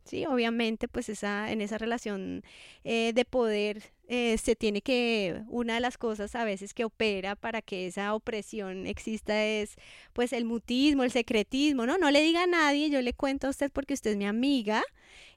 Sí, 0.08 0.24
obviamente, 0.26 0.88
pues 0.88 1.08
esa, 1.08 1.52
en 1.52 1.60
esa 1.60 1.76
relación 1.78 2.42
eh, 2.84 3.12
de 3.14 3.24
poder 3.24 3.92
se 4.08 4.56
tiene 4.56 4.80
que, 4.80 5.42
una 5.48 5.74
de 5.74 5.80
las 5.80 5.98
cosas 5.98 6.34
a 6.34 6.44
veces 6.44 6.72
que 6.72 6.86
opera 6.86 7.36
para 7.36 7.60
que 7.60 7.86
esa 7.86 8.14
opresión 8.14 8.86
exista 8.86 9.44
es 9.44 9.76
pues 10.14 10.32
el 10.32 10.46
mutismo, 10.46 11.04
el 11.04 11.10
secretismo, 11.10 11.84
¿no? 11.84 11.98
No 11.98 12.10
le 12.10 12.22
diga 12.22 12.44
a 12.44 12.46
nadie, 12.46 12.88
yo 12.88 13.02
le 13.02 13.12
cuento 13.12 13.48
a 13.48 13.50
usted 13.50 13.70
porque 13.70 13.92
usted 13.92 14.12
es 14.12 14.16
mi 14.16 14.24
amiga 14.24 14.82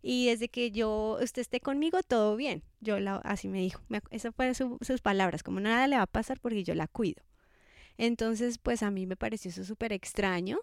y 0.01 0.27
desde 0.27 0.49
que 0.49 0.71
yo, 0.71 1.17
usted 1.21 1.41
esté 1.41 1.59
conmigo, 1.59 2.01
todo 2.03 2.35
bien. 2.35 2.63
Yo 2.79 2.99
la, 2.99 3.17
así 3.17 3.47
me 3.47 3.59
dijo, 3.59 3.81
esas 4.09 4.33
fueron 4.33 4.55
sus 4.55 5.01
palabras, 5.01 5.43
como 5.43 5.59
nada 5.59 5.87
le 5.87 5.97
va 5.97 6.03
a 6.03 6.07
pasar 6.07 6.39
porque 6.39 6.63
yo 6.63 6.73
la 6.73 6.87
cuido. 6.87 7.23
Entonces, 7.97 8.57
pues 8.57 8.83
a 8.83 8.91
mí 8.91 9.05
me 9.05 9.15
pareció 9.15 9.51
eso 9.51 9.63
súper 9.63 9.93
extraño. 9.93 10.59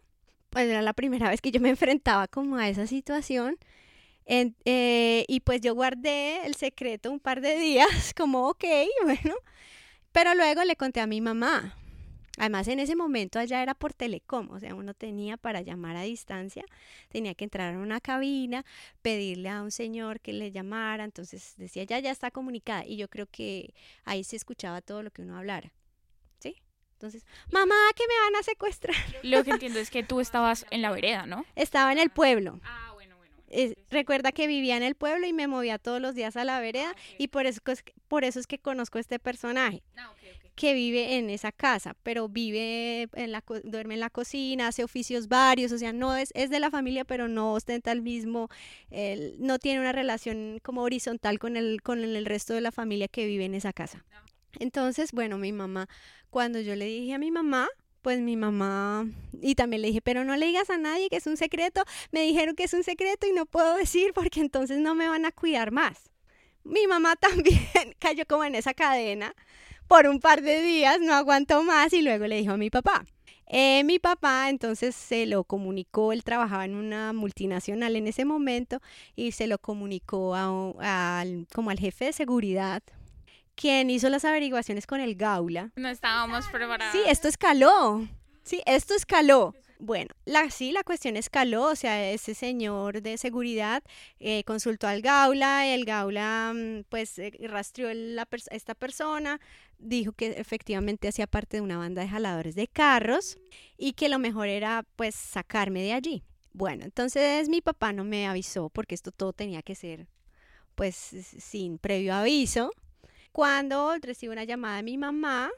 Pues 0.50 0.68
era 0.68 0.82
la 0.82 0.92
primera 0.92 1.28
vez 1.28 1.40
que 1.40 1.50
yo 1.52 1.60
me 1.60 1.68
enfrentaba 1.70 2.26
como 2.26 2.56
a 2.56 2.68
esa 2.68 2.86
situación. 2.86 3.56
Eh, 4.28 5.24
y 5.26 5.40
pues 5.40 5.62
yo 5.62 5.74
guardé 5.74 6.44
el 6.46 6.54
secreto 6.54 7.10
un 7.10 7.18
par 7.18 7.40
de 7.40 7.58
días, 7.58 8.12
como, 8.16 8.48
ok, 8.48 8.64
bueno. 9.04 9.34
Pero 10.12 10.34
luego 10.34 10.64
le 10.64 10.76
conté 10.76 11.00
a 11.00 11.06
mi 11.06 11.20
mamá. 11.20 11.74
Además, 12.38 12.68
en 12.68 12.78
ese 12.78 12.94
momento 12.94 13.40
allá 13.40 13.62
era 13.62 13.74
por 13.74 13.94
telecom, 13.94 14.48
o 14.50 14.60
sea, 14.60 14.72
uno 14.74 14.94
tenía 14.94 15.36
para 15.36 15.60
llamar 15.60 15.96
a 15.96 16.02
distancia, 16.02 16.64
tenía 17.08 17.34
que 17.34 17.42
entrar 17.42 17.74
a 17.74 17.78
una 17.78 18.00
cabina, 18.00 18.64
pedirle 19.02 19.48
a 19.48 19.60
un 19.60 19.72
señor 19.72 20.20
que 20.20 20.32
le 20.32 20.52
llamara, 20.52 21.02
entonces 21.02 21.54
decía, 21.56 21.82
ya, 21.82 21.98
ya 21.98 22.12
está 22.12 22.30
comunicada, 22.30 22.86
y 22.86 22.96
yo 22.96 23.08
creo 23.08 23.26
que 23.26 23.74
ahí 24.04 24.22
se 24.22 24.36
escuchaba 24.36 24.80
todo 24.82 25.02
lo 25.02 25.10
que 25.10 25.22
uno 25.22 25.36
hablara, 25.36 25.72
¿sí? 26.38 26.62
Entonces, 26.92 27.26
mamá, 27.50 27.74
que 27.96 28.04
me 28.06 28.14
van 28.24 28.36
a 28.36 28.44
secuestrar. 28.44 28.94
Lo 29.24 29.42
que 29.42 29.50
entiendo 29.58 29.80
es 29.80 29.90
que 29.90 30.04
tú 30.04 30.20
estabas 30.20 30.64
en 30.70 30.82
la 30.82 30.92
vereda, 30.92 31.26
¿no? 31.26 31.44
Estaba 31.56 31.90
en 31.90 31.98
el 31.98 32.10
pueblo. 32.10 32.60
Ah, 32.62 32.87
recuerda 33.90 34.32
que 34.32 34.46
vivía 34.46 34.76
en 34.76 34.82
el 34.82 34.94
pueblo 34.94 35.26
y 35.26 35.32
me 35.32 35.46
movía 35.46 35.78
todos 35.78 36.00
los 36.00 36.14
días 36.14 36.36
a 36.36 36.44
la 36.44 36.60
vereda 36.60 36.92
ah, 36.94 37.00
y 37.18 37.28
por 37.28 37.46
eso, 37.46 37.60
por 38.08 38.24
eso 38.24 38.40
es 38.40 38.46
que 38.46 38.58
conozco 38.58 38.98
a 38.98 39.00
este 39.00 39.18
personaje. 39.18 39.82
Ah, 39.96 40.12
que 40.54 40.74
vive 40.74 41.18
en 41.18 41.30
esa 41.30 41.52
casa, 41.52 41.94
pero 42.02 42.28
vive 42.28 43.08
en 43.12 43.30
la 43.30 43.44
duerme 43.62 43.94
en 43.94 44.00
la 44.00 44.10
cocina, 44.10 44.66
hace 44.66 44.82
oficios 44.82 45.28
varios, 45.28 45.70
o 45.70 45.78
sea, 45.78 45.92
no 45.92 46.16
es, 46.16 46.32
es 46.34 46.50
de 46.50 46.58
la 46.58 46.68
familia, 46.68 47.04
pero 47.04 47.28
no 47.28 47.52
ostenta 47.52 47.92
el 47.92 48.02
mismo, 48.02 48.48
no 49.38 49.60
tiene 49.60 49.78
una 49.78 49.92
relación 49.92 50.58
como 50.64 50.82
horizontal 50.82 51.38
con 51.38 51.56
el, 51.56 51.80
con 51.80 52.00
el 52.02 52.26
resto 52.26 52.54
de 52.54 52.60
la 52.60 52.72
familia 52.72 53.06
que 53.06 53.24
vive 53.24 53.44
en 53.44 53.54
esa 53.54 53.72
casa. 53.72 54.04
Entonces, 54.58 55.12
bueno, 55.12 55.38
mi 55.38 55.52
mamá, 55.52 55.88
cuando 56.28 56.60
yo 56.60 56.74
le 56.74 56.86
dije 56.86 57.14
a 57.14 57.18
mi 57.18 57.30
mamá, 57.30 57.68
pues 58.02 58.20
mi 58.20 58.36
mamá, 58.36 59.06
y 59.40 59.54
también 59.54 59.82
le 59.82 59.88
dije, 59.88 60.00
pero 60.00 60.24
no 60.24 60.36
le 60.36 60.46
digas 60.46 60.70
a 60.70 60.78
nadie 60.78 61.08
que 61.08 61.16
es 61.16 61.26
un 61.26 61.36
secreto, 61.36 61.84
me 62.12 62.22
dijeron 62.22 62.54
que 62.54 62.64
es 62.64 62.72
un 62.72 62.84
secreto 62.84 63.26
y 63.26 63.32
no 63.32 63.46
puedo 63.46 63.74
decir 63.76 64.12
porque 64.14 64.40
entonces 64.40 64.78
no 64.78 64.94
me 64.94 65.08
van 65.08 65.24
a 65.24 65.32
cuidar 65.32 65.70
más. 65.70 66.10
Mi 66.64 66.86
mamá 66.86 67.16
también 67.20 67.60
cayó 67.98 68.24
como 68.26 68.44
en 68.44 68.54
esa 68.54 68.74
cadena 68.74 69.34
por 69.86 70.06
un 70.06 70.20
par 70.20 70.42
de 70.42 70.62
días, 70.62 71.00
no 71.00 71.14
aguantó 71.14 71.62
más 71.64 71.92
y 71.92 72.02
luego 72.02 72.26
le 72.26 72.36
dijo 72.36 72.52
a 72.52 72.56
mi 72.56 72.70
papá. 72.70 73.04
Eh, 73.50 73.82
mi 73.84 73.98
papá 73.98 74.50
entonces 74.50 74.94
se 74.94 75.24
lo 75.24 75.42
comunicó, 75.44 76.12
él 76.12 76.22
trabajaba 76.22 76.66
en 76.66 76.74
una 76.74 77.14
multinacional 77.14 77.96
en 77.96 78.06
ese 78.06 78.26
momento 78.26 78.82
y 79.16 79.32
se 79.32 79.46
lo 79.46 79.58
comunicó 79.58 80.34
a, 80.34 81.24
como 81.54 81.70
al 81.70 81.78
jefe 81.78 82.06
de 82.06 82.12
seguridad 82.12 82.82
quien 83.58 83.90
hizo 83.90 84.08
las 84.08 84.24
averiguaciones 84.24 84.86
con 84.86 85.00
el 85.00 85.16
Gaula. 85.16 85.72
No 85.74 85.88
estábamos 85.88 86.46
preparados. 86.46 86.92
Sí, 86.92 87.00
esto 87.06 87.26
escaló. 87.26 88.06
Sí, 88.44 88.62
esto 88.66 88.94
escaló. 88.94 89.52
Bueno, 89.80 90.14
la, 90.24 90.48
sí, 90.50 90.70
la 90.70 90.84
cuestión 90.84 91.16
escaló, 91.16 91.64
o 91.64 91.76
sea, 91.76 92.10
ese 92.10 92.34
señor 92.34 93.02
de 93.02 93.18
seguridad 93.18 93.82
eh, 94.20 94.44
consultó 94.44 94.86
al 94.86 95.02
Gaula, 95.02 95.66
el 95.66 95.84
Gaula 95.84 96.52
mm, 96.54 96.84
pues 96.88 97.18
eh, 97.18 97.32
rastreó 97.42 97.88
a 97.88 98.26
esta 98.50 98.74
persona, 98.74 99.40
dijo 99.78 100.12
que 100.12 100.30
efectivamente 100.38 101.08
hacía 101.08 101.26
parte 101.26 101.56
de 101.56 101.60
una 101.60 101.78
banda 101.78 102.02
de 102.02 102.08
jaladores 102.08 102.54
de 102.54 102.68
carros 102.68 103.38
y 103.76 103.92
que 103.92 104.08
lo 104.08 104.18
mejor 104.18 104.48
era 104.48 104.84
pues 104.96 105.14
sacarme 105.14 105.82
de 105.82 105.92
allí. 105.92 106.22
Bueno, 106.52 106.84
entonces 106.84 107.48
mi 107.48 107.60
papá 107.60 107.92
no 107.92 108.04
me 108.04 108.26
avisó 108.26 108.68
porque 108.70 108.94
esto 108.94 109.12
todo 109.12 109.32
tenía 109.32 109.62
que 109.62 109.74
ser 109.74 110.06
pues 110.74 110.94
sin 110.96 111.78
previo 111.78 112.14
aviso 112.14 112.72
cuando 113.32 113.94
recibo 114.00 114.32
una 114.32 114.44
llamada 114.44 114.78
de 114.78 114.82
mi 114.82 114.98
mamá 114.98 115.50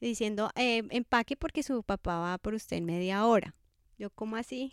diciendo, 0.00 0.50
eh, 0.56 0.82
empaque 0.90 1.36
porque 1.36 1.62
su 1.62 1.82
papá 1.82 2.18
va 2.18 2.38
por 2.38 2.54
usted 2.54 2.78
en 2.78 2.86
media 2.86 3.26
hora. 3.26 3.54
Yo, 3.98 4.10
¿cómo 4.10 4.36
así? 4.36 4.72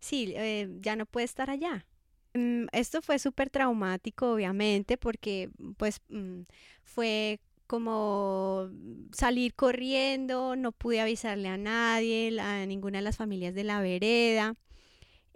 Sí, 0.00 0.34
eh, 0.36 0.68
ya 0.80 0.96
no 0.96 1.06
puede 1.06 1.24
estar 1.24 1.50
allá. 1.50 1.86
Mm, 2.34 2.66
esto 2.72 3.00
fue 3.02 3.18
súper 3.18 3.50
traumático, 3.50 4.32
obviamente, 4.32 4.98
porque 4.98 5.50
pues 5.78 6.00
mm, 6.10 6.42
fue 6.84 7.40
como 7.66 8.68
salir 9.12 9.54
corriendo, 9.54 10.54
no 10.56 10.72
pude 10.72 11.00
avisarle 11.00 11.48
a 11.48 11.56
nadie, 11.56 12.38
a 12.40 12.66
ninguna 12.66 12.98
de 12.98 13.02
las 13.04 13.16
familias 13.16 13.54
de 13.54 13.64
la 13.64 13.80
vereda. 13.80 14.54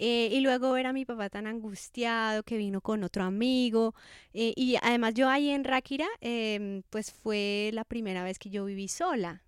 Eh, 0.02 0.30
y 0.32 0.40
luego 0.40 0.72
ver 0.72 0.86
a 0.86 0.94
mi 0.94 1.04
papá 1.04 1.28
tan 1.28 1.46
angustiado 1.46 2.42
que 2.42 2.56
vino 2.56 2.80
con 2.80 3.04
otro 3.04 3.22
amigo. 3.22 3.94
Eh, 4.32 4.54
y 4.56 4.76
además 4.80 5.12
yo 5.12 5.28
ahí 5.28 5.50
en 5.50 5.62
Ráquira, 5.62 6.06
em, 6.22 6.82
pues 6.88 7.12
fue 7.12 7.70
la 7.74 7.84
primera 7.84 8.24
vez 8.24 8.38
que 8.38 8.48
yo 8.48 8.64
viví 8.64 8.88
sola. 8.88 9.42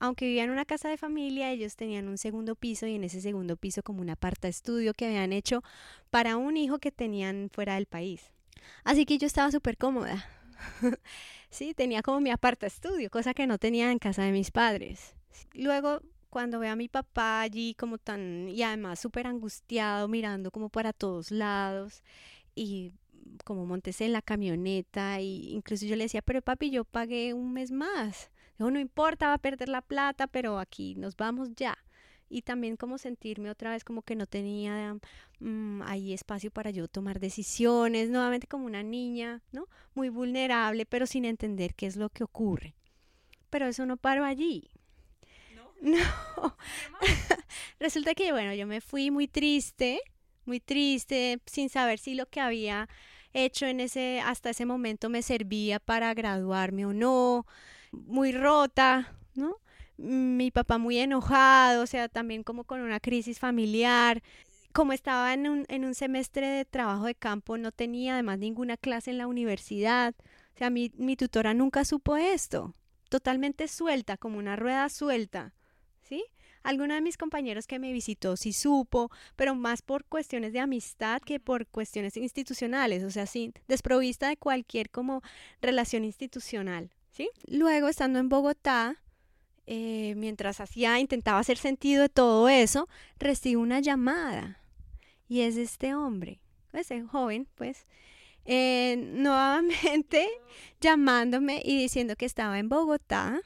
Aunque 0.00 0.26
vivía 0.26 0.42
en 0.42 0.50
una 0.50 0.64
casa 0.64 0.88
de 0.88 0.96
familia, 0.96 1.52
ellos 1.52 1.76
tenían 1.76 2.08
un 2.08 2.18
segundo 2.18 2.56
piso 2.56 2.88
y 2.88 2.96
en 2.96 3.04
ese 3.04 3.20
segundo 3.20 3.56
piso 3.56 3.84
como 3.84 4.00
un 4.00 4.10
aparta 4.10 4.48
estudio 4.48 4.94
que 4.94 5.06
habían 5.06 5.32
hecho 5.32 5.62
para 6.10 6.36
un 6.38 6.56
hijo 6.56 6.80
que 6.80 6.90
tenían 6.90 7.48
fuera 7.52 7.76
del 7.76 7.86
país. 7.86 8.32
Así 8.82 9.06
que 9.06 9.16
yo 9.18 9.28
estaba 9.28 9.52
súper 9.52 9.78
cómoda. 9.78 10.26
sí, 11.50 11.72
tenía 11.72 12.02
como 12.02 12.20
mi 12.20 12.30
aparta 12.30 12.66
estudio, 12.66 13.10
cosa 13.10 13.32
que 13.32 13.46
no 13.46 13.58
tenía 13.58 13.92
en 13.92 14.00
casa 14.00 14.24
de 14.24 14.32
mis 14.32 14.50
padres. 14.50 15.14
Luego 15.52 16.00
cuando 16.34 16.58
ve 16.58 16.66
a 16.68 16.74
mi 16.74 16.88
papá 16.88 17.42
allí 17.42 17.74
como 17.74 17.96
tan, 17.96 18.48
y 18.48 18.64
además 18.64 18.98
súper 18.98 19.28
angustiado, 19.28 20.08
mirando 20.08 20.50
como 20.50 20.68
para 20.68 20.92
todos 20.92 21.30
lados, 21.30 22.02
y 22.56 22.92
como 23.44 23.66
montes 23.66 24.00
en 24.00 24.12
la 24.12 24.20
camioneta, 24.20 25.20
y 25.20 25.52
incluso 25.52 25.86
yo 25.86 25.94
le 25.94 26.06
decía, 26.06 26.22
pero 26.22 26.42
papi, 26.42 26.70
yo 26.70 26.84
pagué 26.84 27.34
un 27.34 27.52
mes 27.52 27.70
más. 27.70 28.32
Dijo, 28.58 28.68
no 28.72 28.80
importa, 28.80 29.28
va 29.28 29.34
a 29.34 29.38
perder 29.38 29.68
la 29.68 29.80
plata, 29.80 30.26
pero 30.26 30.58
aquí 30.58 30.96
nos 30.96 31.16
vamos 31.16 31.50
ya. 31.54 31.78
Y 32.28 32.42
también 32.42 32.76
como 32.76 32.98
sentirme 32.98 33.48
otra 33.48 33.70
vez 33.70 33.84
como 33.84 34.02
que 34.02 34.16
no 34.16 34.26
tenía 34.26 34.98
mm, 35.38 35.82
ahí 35.82 36.12
espacio 36.12 36.50
para 36.50 36.70
yo 36.70 36.88
tomar 36.88 37.20
decisiones, 37.20 38.10
nuevamente 38.10 38.48
como 38.48 38.66
una 38.66 38.82
niña, 38.82 39.40
¿no? 39.52 39.68
Muy 39.94 40.08
vulnerable, 40.08 40.84
pero 40.84 41.06
sin 41.06 41.26
entender 41.26 41.76
qué 41.76 41.86
es 41.86 41.94
lo 41.94 42.08
que 42.08 42.24
ocurre. 42.24 42.74
Pero 43.50 43.68
eso 43.68 43.86
no 43.86 43.96
paró 43.96 44.24
allí. 44.24 44.72
No. 45.80 46.56
Resulta 47.80 48.14
que, 48.14 48.32
bueno, 48.32 48.54
yo 48.54 48.66
me 48.66 48.80
fui 48.80 49.10
muy 49.10 49.28
triste, 49.28 50.00
muy 50.46 50.60
triste, 50.60 51.40
sin 51.46 51.68
saber 51.68 51.98
si 51.98 52.14
lo 52.14 52.26
que 52.26 52.40
había 52.40 52.88
hecho 53.34 53.66
en 53.66 53.80
ese, 53.80 54.20
hasta 54.24 54.50
ese 54.50 54.64
momento 54.64 55.10
me 55.10 55.22
servía 55.22 55.80
para 55.80 56.14
graduarme 56.14 56.86
o 56.86 56.92
no, 56.92 57.46
muy 57.92 58.32
rota, 58.32 59.14
¿no? 59.34 59.56
Mi 59.96 60.50
papá 60.50 60.78
muy 60.78 60.98
enojado, 60.98 61.82
o 61.82 61.86
sea, 61.86 62.08
también 62.08 62.42
como 62.44 62.64
con 62.64 62.80
una 62.80 63.00
crisis 63.00 63.38
familiar. 63.38 64.22
Como 64.72 64.92
estaba 64.92 65.34
en 65.34 65.48
un, 65.48 65.64
en 65.68 65.84
un 65.84 65.94
semestre 65.94 66.48
de 66.48 66.64
trabajo 66.64 67.04
de 67.04 67.14
campo, 67.14 67.58
no 67.58 67.70
tenía 67.72 68.14
además 68.14 68.38
ninguna 68.38 68.76
clase 68.76 69.10
en 69.10 69.18
la 69.18 69.26
universidad. 69.28 70.14
O 70.54 70.58
sea, 70.58 70.70
mi, 70.70 70.90
mi 70.96 71.16
tutora 71.16 71.54
nunca 71.54 71.84
supo 71.84 72.16
esto. 72.16 72.74
Totalmente 73.08 73.68
suelta, 73.68 74.16
como 74.16 74.38
una 74.38 74.56
rueda 74.56 74.88
suelta. 74.88 75.54
Alguno 76.64 76.94
de 76.94 77.02
mis 77.02 77.18
compañeros 77.18 77.66
que 77.66 77.78
me 77.78 77.92
visitó 77.92 78.36
sí 78.36 78.54
supo, 78.54 79.10
pero 79.36 79.54
más 79.54 79.82
por 79.82 80.04
cuestiones 80.06 80.54
de 80.54 80.60
amistad 80.60 81.20
que 81.20 81.38
por 81.38 81.66
cuestiones 81.66 82.16
institucionales, 82.16 83.04
o 83.04 83.10
sea, 83.10 83.26
sin 83.26 83.52
desprovista 83.68 84.28
de 84.28 84.38
cualquier 84.38 84.88
como 84.88 85.20
relación 85.60 86.04
institucional, 86.04 86.90
¿sí? 87.10 87.28
Luego, 87.46 87.88
estando 87.88 88.18
en 88.18 88.30
Bogotá, 88.30 88.96
eh, 89.66 90.14
mientras 90.16 90.58
hacía, 90.60 90.98
intentaba 90.98 91.38
hacer 91.38 91.58
sentido 91.58 92.00
de 92.00 92.08
todo 92.08 92.48
eso, 92.48 92.88
recibo 93.18 93.60
una 93.60 93.80
llamada 93.80 94.58
y 95.28 95.40
es 95.40 95.58
este 95.58 95.94
hombre, 95.94 96.40
ese 96.72 97.02
joven, 97.02 97.46
pues, 97.56 97.84
eh, 98.46 98.96
nuevamente 98.98 100.28
llamándome 100.80 101.60
y 101.62 101.78
diciendo 101.78 102.16
que 102.16 102.24
estaba 102.24 102.58
en 102.58 102.70
Bogotá 102.70 103.42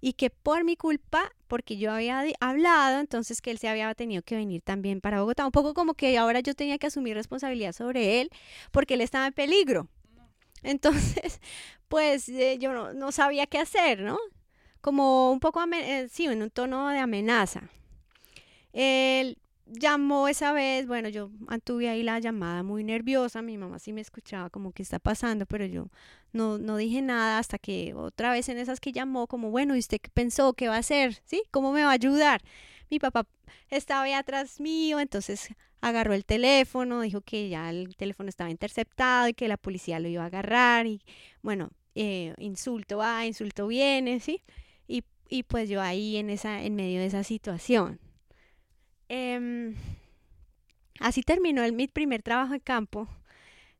y 0.00 0.14
que 0.14 0.30
por 0.30 0.64
mi 0.64 0.76
culpa, 0.76 1.30
porque 1.52 1.76
yo 1.76 1.92
había 1.92 2.24
hablado, 2.40 2.98
entonces 2.98 3.42
que 3.42 3.50
él 3.50 3.58
se 3.58 3.68
había 3.68 3.94
tenido 3.94 4.22
que 4.22 4.36
venir 4.36 4.62
también 4.62 5.02
para 5.02 5.20
Bogotá. 5.20 5.44
Un 5.44 5.52
poco 5.52 5.74
como 5.74 5.92
que 5.92 6.16
ahora 6.16 6.40
yo 6.40 6.54
tenía 6.54 6.78
que 6.78 6.86
asumir 6.86 7.14
responsabilidad 7.14 7.74
sobre 7.74 8.22
él 8.22 8.30
porque 8.70 8.94
él 8.94 9.02
estaba 9.02 9.26
en 9.26 9.34
peligro. 9.34 9.86
Entonces, 10.62 11.42
pues 11.88 12.26
eh, 12.30 12.56
yo 12.58 12.94
no, 12.94 13.12
sabía 13.12 13.46
qué 13.46 13.58
hacer, 13.58 14.00
¿no? 14.00 14.16
Como 14.80 15.30
un 15.30 15.40
poco, 15.40 15.62
eh, 15.74 16.08
sí, 16.10 16.24
en 16.24 16.40
un 16.40 16.48
tono 16.48 16.88
de 16.88 17.00
amenaza. 17.00 17.68
Él 18.72 19.36
llamó 19.72 20.28
esa 20.28 20.52
vez, 20.52 20.86
bueno, 20.86 21.08
yo 21.08 21.30
mantuve 21.40 21.88
ahí 21.88 22.02
la 22.02 22.18
llamada 22.18 22.62
muy 22.62 22.84
nerviosa, 22.84 23.42
mi 23.42 23.58
mamá 23.58 23.78
sí 23.78 23.92
me 23.92 24.00
escuchaba 24.00 24.50
como 24.50 24.72
que 24.72 24.82
está 24.82 24.98
pasando, 24.98 25.46
pero 25.46 25.66
yo 25.66 25.88
no, 26.32 26.58
no 26.58 26.76
dije 26.76 27.02
nada 27.02 27.38
hasta 27.38 27.58
que 27.58 27.94
otra 27.94 28.32
vez 28.32 28.48
en 28.48 28.58
esas 28.58 28.80
que 28.80 28.92
llamó, 28.92 29.26
como, 29.26 29.50
bueno, 29.50 29.76
¿y 29.76 29.78
usted 29.80 30.00
qué 30.00 30.10
pensó? 30.10 30.52
¿Qué 30.54 30.68
va 30.68 30.76
a 30.76 30.78
hacer? 30.78 31.20
¿Sí? 31.24 31.42
¿Cómo 31.50 31.72
me 31.72 31.82
va 31.82 31.90
a 31.90 31.94
ayudar? 31.94 32.42
Mi 32.90 32.98
papá 32.98 33.26
estaba 33.70 34.02
ahí 34.02 34.12
atrás 34.12 34.60
mío, 34.60 35.00
entonces 35.00 35.48
agarró 35.80 36.14
el 36.14 36.24
teléfono, 36.24 37.00
dijo 37.00 37.20
que 37.22 37.48
ya 37.48 37.70
el 37.70 37.96
teléfono 37.96 38.28
estaba 38.28 38.50
interceptado 38.50 39.28
y 39.28 39.34
que 39.34 39.48
la 39.48 39.56
policía 39.56 39.98
lo 40.00 40.08
iba 40.08 40.22
a 40.22 40.26
agarrar 40.26 40.86
y 40.86 41.02
bueno, 41.42 41.70
eh, 41.94 42.34
insulto 42.38 42.98
va, 42.98 43.26
insulto 43.26 43.66
viene, 43.66 44.20
¿sí? 44.20 44.42
Y, 44.86 45.04
y 45.28 45.42
pues 45.42 45.68
yo 45.68 45.82
ahí 45.82 46.16
en, 46.16 46.30
esa, 46.30 46.62
en 46.62 46.74
medio 46.76 47.00
de 47.00 47.06
esa 47.06 47.24
situación. 47.24 47.98
Em, 49.14 49.74
así 50.98 51.22
terminó 51.22 51.62
el, 51.62 51.74
mi 51.74 51.86
primer 51.86 52.22
trabajo 52.22 52.54
de 52.54 52.60
campo, 52.60 53.08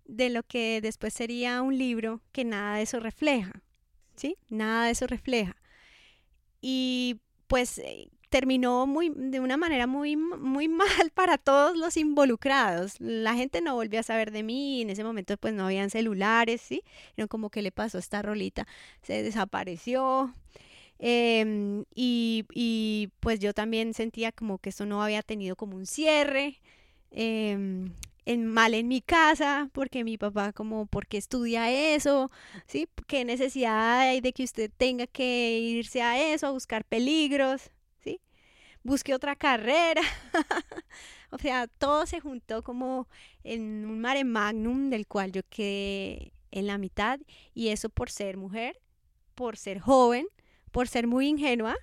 de 0.05 0.29
lo 0.29 0.43
que 0.43 0.83
después 0.83 1.15
sería 1.15 1.63
un 1.63 1.79
libro 1.79 2.21
que 2.33 2.45
nada 2.45 2.77
de 2.77 2.83
eso 2.83 3.01
refleja, 3.01 3.63
¿sí? 4.15 4.37
Nada 4.51 4.85
de 4.85 4.91
eso 4.91 5.07
refleja. 5.07 5.57
Y 6.61 7.19
pues 7.47 7.79
eh, 7.79 8.11
terminó 8.29 8.87
muy, 8.87 9.11
de 9.17 9.41
una 9.41 9.57
manera 9.57 9.87
muy, 9.87 10.17
muy 10.17 10.69
mal 10.69 11.11
para 11.15 11.39
todos 11.39 11.79
los 11.79 11.97
involucrados. 11.97 13.01
La 13.01 13.35
gente 13.35 13.63
no 13.63 13.75
volvió 13.75 14.01
a 14.01 14.03
saber 14.03 14.33
de 14.33 14.43
mí, 14.43 14.83
en 14.83 14.91
ese 14.91 15.03
momento 15.03 15.39
pues 15.39 15.55
no 15.55 15.65
habían 15.65 15.89
celulares, 15.89 16.61
¿sí? 16.61 16.83
Era 17.17 17.27
como 17.27 17.49
que 17.49 17.63
le 17.63 17.73
pasó 17.73 17.97
esta 17.97 18.21
rolita, 18.21 18.67
se 19.01 19.23
desapareció. 19.23 20.35
Em, 21.05 21.85
y, 21.97 22.45
y, 22.55 23.11
pues 23.21 23.41
yo 23.41 23.53
también 23.55 23.93
sentía 23.93 24.31
como 24.31 24.59
que 24.59 24.71
esto 24.71 24.87
no 24.87 25.03
había 25.03 25.23
tenido 25.23 25.57
como 25.57 25.77
un 25.77 25.87
cierre. 25.87 26.61
em, 27.11 27.93
en, 28.27 28.47
mal 28.47 28.75
en 28.75 28.89
mi 28.89 29.01
casa, 29.03 29.69
porque 29.73 30.05
mi 30.05 30.17
papá 30.19 30.53
como, 30.53 30.87
¿por 30.87 31.07
qué 31.09 31.19
estudia 31.19 31.71
eso? 31.73 32.31
¿Sí? 32.67 32.89
¿Qué 33.09 33.25
necesidad 33.25 34.01
hay 34.01 34.21
de 34.21 34.33
que 34.33 34.45
usted 34.45 34.71
tenga 34.77 35.07
que 35.09 35.59
irse 35.59 36.03
a 36.03 36.33
eso, 36.33 36.47
a 36.47 36.51
buscar 36.53 36.85
peligros? 36.85 37.71
¿Sí? 38.05 38.21
Busque 38.85 39.15
otra 39.15 39.37
carrera. 39.37 40.03
o 41.31 41.39
sea, 41.39 41.67
todo 41.69 42.07
se 42.07 42.21
juntó 42.21 42.63
como 42.63 43.09
en 43.45 43.87
un 43.87 44.01
mare 44.01 44.25
magnum 44.25 44.91
del 44.91 45.07
cual 45.07 45.33
yo 45.33 45.43
quedé 45.51 46.33
en 46.53 46.67
la 46.69 46.79
mitad 46.79 47.21
y 47.55 47.69
eso 47.69 47.89
por 47.91 48.11
ser 48.11 48.37
mujer, 48.37 48.81
por 49.35 49.57
ser 49.57 49.81
joven, 49.81 50.27
por 50.73 50.89
ser 50.89 51.07
muy 51.07 51.29
ingenua, 51.29 51.77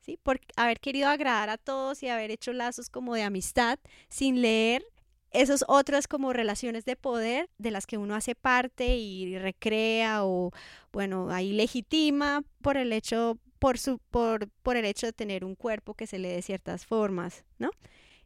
¿sí? 0.00 0.18
Por 0.22 0.40
haber 0.56 0.80
querido 0.80 1.08
agradar 1.08 1.50
a 1.50 1.58
todos 1.58 2.02
y 2.02 2.08
haber 2.08 2.30
hecho 2.30 2.52
lazos 2.52 2.88
como 2.88 3.14
de 3.14 3.22
amistad 3.22 3.78
sin 4.08 4.40
leer 4.40 4.84
esas 5.30 5.64
otras 5.68 6.08
como 6.08 6.32
relaciones 6.32 6.84
de 6.84 6.96
poder 6.96 7.50
de 7.58 7.70
las 7.70 7.86
que 7.86 7.98
uno 7.98 8.14
hace 8.14 8.34
parte 8.34 8.96
y 8.96 9.36
recrea 9.38 10.24
o 10.24 10.52
bueno, 10.92 11.28
ahí 11.30 11.52
legitima 11.52 12.42
por 12.62 12.76
el 12.76 12.92
hecho 12.92 13.38
por 13.58 13.78
su 13.78 13.98
por 14.10 14.48
por 14.62 14.76
el 14.76 14.84
hecho 14.86 15.06
de 15.06 15.12
tener 15.12 15.44
un 15.44 15.54
cuerpo 15.54 15.94
que 15.94 16.06
se 16.06 16.18
le 16.18 16.28
dé 16.28 16.40
ciertas 16.42 16.86
formas, 16.86 17.44
¿no? 17.58 17.70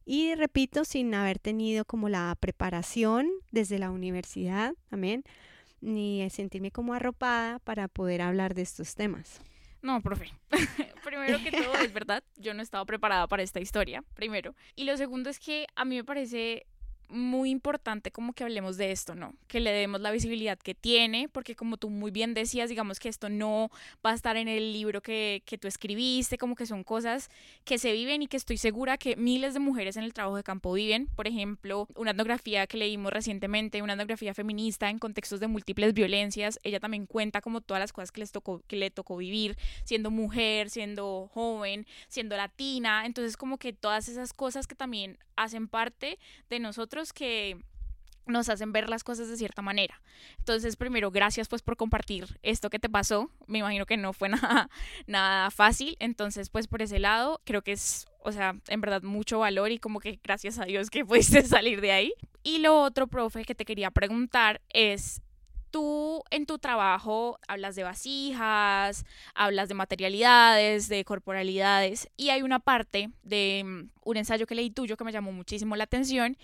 Y 0.04 0.34
repito, 0.34 0.84
sin 0.84 1.14
haber 1.14 1.38
tenido 1.38 1.84
como 1.84 2.08
la 2.08 2.36
preparación 2.38 3.28
desde 3.52 3.78
la 3.78 3.90
universidad, 3.90 4.74
amén, 4.90 5.22
ni 5.80 6.28
sentirme 6.30 6.70
como 6.70 6.94
arropada 6.94 7.58
para 7.60 7.88
poder 7.88 8.22
hablar 8.22 8.54
de 8.54 8.62
estos 8.62 8.94
temas. 8.94 9.40
No, 9.82 10.00
profe. 10.00 10.30
primero 11.04 11.38
que 11.42 11.50
todo, 11.50 11.74
es 11.74 11.92
verdad, 11.92 12.22
yo 12.36 12.54
no 12.54 12.60
he 12.60 12.62
estado 12.62 12.86
preparada 12.86 13.26
para 13.26 13.42
esta 13.42 13.60
historia, 13.60 14.04
primero. 14.14 14.54
Y 14.76 14.84
lo 14.84 14.96
segundo 14.96 15.28
es 15.28 15.38
que 15.38 15.66
a 15.74 15.84
mí 15.84 15.96
me 15.96 16.04
parece 16.04 16.66
muy 17.08 17.50
importante 17.50 18.10
como 18.10 18.32
que 18.32 18.44
hablemos 18.44 18.76
de 18.76 18.92
esto, 18.92 19.14
¿no? 19.14 19.34
Que 19.48 19.60
le 19.60 19.72
demos 19.72 20.00
la 20.00 20.10
visibilidad 20.10 20.58
que 20.58 20.74
tiene, 20.74 21.28
porque 21.28 21.54
como 21.54 21.76
tú 21.76 21.90
muy 21.90 22.10
bien 22.10 22.34
decías, 22.34 22.68
digamos 22.68 22.98
que 22.98 23.08
esto 23.08 23.28
no 23.28 23.70
va 24.04 24.10
a 24.10 24.14
estar 24.14 24.36
en 24.36 24.48
el 24.48 24.72
libro 24.72 25.02
que, 25.02 25.42
que 25.44 25.58
tú 25.58 25.68
escribiste, 25.68 26.38
como 26.38 26.54
que 26.54 26.66
son 26.66 26.84
cosas 26.84 27.30
que 27.64 27.78
se 27.78 27.92
viven 27.92 28.22
y 28.22 28.26
que 28.26 28.36
estoy 28.36 28.56
segura 28.56 28.98
que 28.98 29.16
miles 29.16 29.54
de 29.54 29.60
mujeres 29.60 29.96
en 29.96 30.04
el 30.04 30.12
trabajo 30.12 30.36
de 30.36 30.42
campo 30.42 30.72
viven. 30.72 31.06
Por 31.14 31.26
ejemplo, 31.26 31.88
una 31.94 32.12
etnografía 32.12 32.66
que 32.66 32.76
leímos 32.76 33.12
recientemente, 33.12 33.82
una 33.82 33.94
etnografía 33.94 34.34
feminista 34.34 34.90
en 34.90 34.98
contextos 34.98 35.40
de 35.40 35.48
múltiples 35.48 35.94
violencias, 35.94 36.58
ella 36.62 36.80
también 36.80 37.06
cuenta 37.06 37.40
como 37.40 37.60
todas 37.60 37.80
las 37.80 37.92
cosas 37.92 38.12
que, 38.12 38.20
les 38.20 38.32
tocó, 38.32 38.62
que 38.66 38.76
le 38.76 38.90
tocó 38.90 39.16
vivir, 39.16 39.56
siendo 39.84 40.10
mujer, 40.10 40.70
siendo 40.70 41.30
joven, 41.32 41.86
siendo 42.08 42.36
latina, 42.36 43.06
entonces 43.06 43.36
como 43.36 43.58
que 43.58 43.72
todas 43.72 44.08
esas 44.08 44.32
cosas 44.32 44.66
que 44.66 44.74
también 44.74 45.18
hacen 45.36 45.68
parte 45.68 46.18
de 46.48 46.60
nosotros 46.60 46.91
que 47.14 47.56
nos 48.26 48.48
hacen 48.48 48.72
ver 48.72 48.88
las 48.88 49.04
cosas 49.04 49.28
de 49.28 49.36
cierta 49.36 49.62
manera. 49.62 50.00
Entonces, 50.38 50.76
primero, 50.76 51.10
gracias 51.10 51.48
pues 51.48 51.62
por 51.62 51.76
compartir 51.76 52.38
esto 52.42 52.70
que 52.70 52.78
te 52.78 52.88
pasó. 52.88 53.30
Me 53.46 53.58
imagino 53.58 53.86
que 53.86 53.96
no 53.96 54.12
fue 54.12 54.28
nada, 54.28 54.70
nada 55.06 55.50
fácil. 55.50 55.96
Entonces, 55.98 56.50
pues 56.50 56.68
por 56.68 56.82
ese 56.82 56.98
lado, 56.98 57.40
creo 57.44 57.62
que 57.62 57.72
es, 57.72 58.06
o 58.20 58.32
sea, 58.32 58.54
en 58.68 58.80
verdad 58.80 59.02
mucho 59.02 59.40
valor 59.40 59.70
y 59.70 59.78
como 59.78 60.00
que 60.00 60.20
gracias 60.22 60.58
a 60.58 60.64
Dios 60.64 60.90
que 60.90 61.04
pudiste 61.06 61.42
salir 61.42 61.80
de 61.80 61.92
ahí. 61.92 62.14
Y 62.42 62.58
lo 62.58 62.80
otro, 62.80 63.06
profe, 63.06 63.44
que 63.44 63.54
te 63.54 63.64
quería 63.64 63.90
preguntar 63.90 64.60
es, 64.68 65.22
tú 65.70 66.22
en 66.30 66.44
tu 66.44 66.58
trabajo 66.58 67.38
hablas 67.48 67.74
de 67.76 67.82
vasijas, 67.82 69.04
hablas 69.34 69.68
de 69.68 69.74
materialidades, 69.74 70.88
de 70.88 71.04
corporalidades, 71.04 72.08
y 72.16 72.28
hay 72.30 72.42
una 72.42 72.60
parte 72.60 73.10
de 73.22 73.62
mm, 73.64 73.90
un 74.04 74.16
ensayo 74.16 74.46
que 74.46 74.54
leí 74.54 74.70
tuyo 74.70 74.96
que 74.96 75.04
me 75.04 75.12
llamó 75.12 75.32
muchísimo 75.32 75.74
la 75.74 75.84
atención 75.84 76.36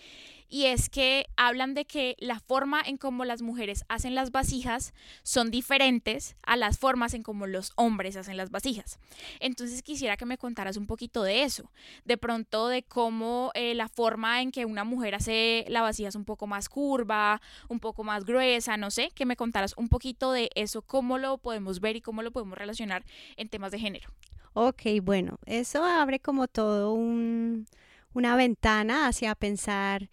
y 0.49 0.65
es 0.65 0.89
que 0.89 1.27
hablan 1.37 1.75
de 1.75 1.85
que 1.85 2.17
la 2.19 2.41
forma 2.41 2.81
en 2.85 2.97
cómo 2.97 3.25
las 3.25 3.43
mujeres 3.43 3.85
hacen 3.89 4.15
las 4.15 4.31
vasijas 4.31 4.95
son 5.23 5.51
diferentes 5.51 6.37
a 6.43 6.57
las 6.57 6.79
formas 6.79 7.15
en 7.15 7.23
cómo 7.23 7.47
los 7.47 7.73
hombres 7.77 8.17
hacen 8.17 8.37
las 8.37 8.51
vasijas. 8.51 8.99
Entonces 9.41 9.83
quisiera 9.83 10.17
que 10.17 10.25
me 10.25 10.39
contaras 10.39 10.77
un 10.77 10.87
poquito 10.87 11.23
de 11.23 11.43
eso, 11.43 11.71
de 12.05 12.17
pronto 12.17 12.69
de 12.69 12.83
cómo 12.83 13.51
eh, 13.55 13.75
la 13.75 13.89
forma 13.89 14.41
en 14.41 14.51
que 14.51 14.65
una 14.65 14.85
mujer 14.85 15.15
hace 15.15 15.67
la 15.69 15.83
vasija 15.83 16.09
es 16.09 16.15
un 16.15 16.25
poco 16.25 16.47
más 16.47 16.69
curva, 16.69 17.41
un 17.69 17.81
poco 17.81 18.03
más 18.03 18.25
gruesa, 18.25 18.77
no 18.77 18.91
sé, 18.91 19.11
que 19.15 19.27
me 19.27 19.37
contaras 19.37 19.75
un 19.77 19.89
poquito 19.89 20.33
de 20.33 20.51
eso, 20.55 20.83
cómo 20.83 21.19
lo 21.19 21.39
podemos 21.39 21.81
ver 21.81 21.97
y 21.97 22.01
cómo 22.01 22.23
lo 22.23 22.31
podemos 22.31 22.57
relacionar 22.57 23.05
en 23.37 23.49
temas 23.49 23.71
de 23.71 23.79
género. 23.79 24.09
Ok, 24.55 24.83
bueno, 25.03 25.39
eso 25.47 25.85
abre 25.85 26.21
como 26.21 26.49
todo 26.49 26.93
un, 26.93 27.67
una 28.13 28.35
ventana 28.35 29.07
hacia 29.07 29.35
pensar 29.35 30.09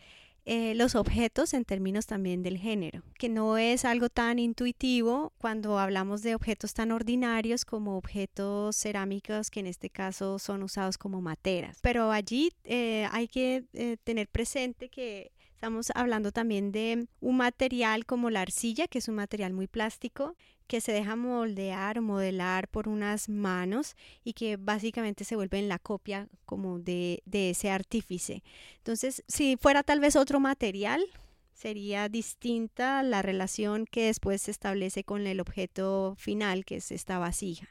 eh, 0.46 0.76
los 0.76 0.94
objetos 0.94 1.54
en 1.54 1.66
términos 1.66 2.06
también 2.06 2.44
del 2.44 2.58
género, 2.58 3.02
que 3.18 3.30
no 3.30 3.58
es 3.58 3.84
algo 3.84 4.10
tan 4.10 4.38
intuitivo 4.38 5.34
cuando 5.40 5.80
hablamos 5.80 6.22
de 6.22 6.36
objetos 6.36 6.74
tan 6.74 6.92
ordinarios 6.92 7.66
como 7.66 7.98
objetos 7.98 8.76
cerámicos 8.76 9.50
que 9.50 9.62
en 9.62 9.68
este 9.68 9.90
caso 9.90 10.38
son 10.38 10.62
usados 10.62 11.00
como 11.00 11.20
materas. 11.20 11.80
Pero 11.82 12.12
allí 12.12 12.52
eh, 12.64 13.08
hay 13.12 13.28
que 13.28 13.66
eh, 13.74 13.98
tener 14.04 14.28
presente 14.28 14.90
que 14.90 15.32
Estamos 15.56 15.92
hablando 15.96 16.32
también 16.32 16.72
de 16.72 17.08
un 17.22 17.38
material 17.38 18.06
como 18.06 18.30
la 18.30 18.42
arcilla, 18.42 18.88
que 18.88 19.00
es 19.00 19.08
un 19.08 19.16
material 19.16 19.54
muy 19.54 19.68
plástico, 19.68 20.36
que 20.68 20.82
se 20.82 20.92
deja 20.92 21.16
moldear 21.16 22.02
modelar 22.02 22.68
por 22.68 22.88
unas 22.88 23.30
manos 23.30 23.96
y 24.24 24.34
que 24.34 24.58
básicamente 24.58 25.24
se 25.24 25.36
vuelve 25.36 25.60
en 25.60 25.70
la 25.70 25.80
copia 25.80 26.28
como 26.46 26.80
de, 26.80 27.22
de 27.26 27.52
ese 27.52 27.70
artífice. 27.70 28.44
Entonces, 28.78 29.24
si 29.28 29.58
fuera 29.58 29.84
tal 29.84 30.00
vez 30.00 30.16
otro 30.16 30.40
material, 30.40 31.06
sería 31.54 32.10
distinta 32.10 33.02
la 33.04 33.22
relación 33.22 33.86
que 33.86 34.08
después 34.08 34.44
se 34.44 34.52
establece 34.52 35.04
con 35.04 35.26
el 35.26 35.40
objeto 35.40 36.16
final, 36.18 36.66
que 36.66 36.78
es 36.78 36.92
esta 36.92 37.18
vasija. 37.18 37.68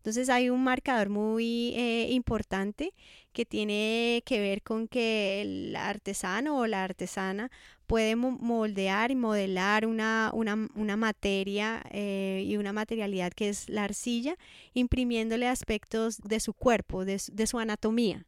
Entonces 0.00 0.30
hay 0.30 0.48
un 0.48 0.64
marcador 0.64 1.10
muy 1.10 1.74
eh, 1.76 2.08
importante 2.10 2.94
que 3.34 3.44
tiene 3.44 4.22
que 4.24 4.40
ver 4.40 4.62
con 4.62 4.88
que 4.88 5.42
el 5.42 5.76
artesano 5.76 6.58
o 6.58 6.66
la 6.66 6.84
artesana 6.84 7.50
puede 7.86 8.16
moldear 8.16 9.10
y 9.10 9.14
modelar 9.16 9.84
una, 9.84 10.32
una, 10.32 10.96
materia 10.96 11.82
eh, 11.90 12.44
y 12.46 12.56
una 12.56 12.72
materialidad 12.72 13.32
que 13.32 13.50
es 13.50 13.68
la 13.68 13.84
arcilla, 13.84 14.36
imprimiéndole 14.72 15.46
aspectos 15.46 16.16
de 16.18 16.40
su 16.40 16.54
cuerpo, 16.54 17.04
de, 17.04 17.20
de 17.30 17.46
su 17.46 17.58
anatomía. 17.58 18.24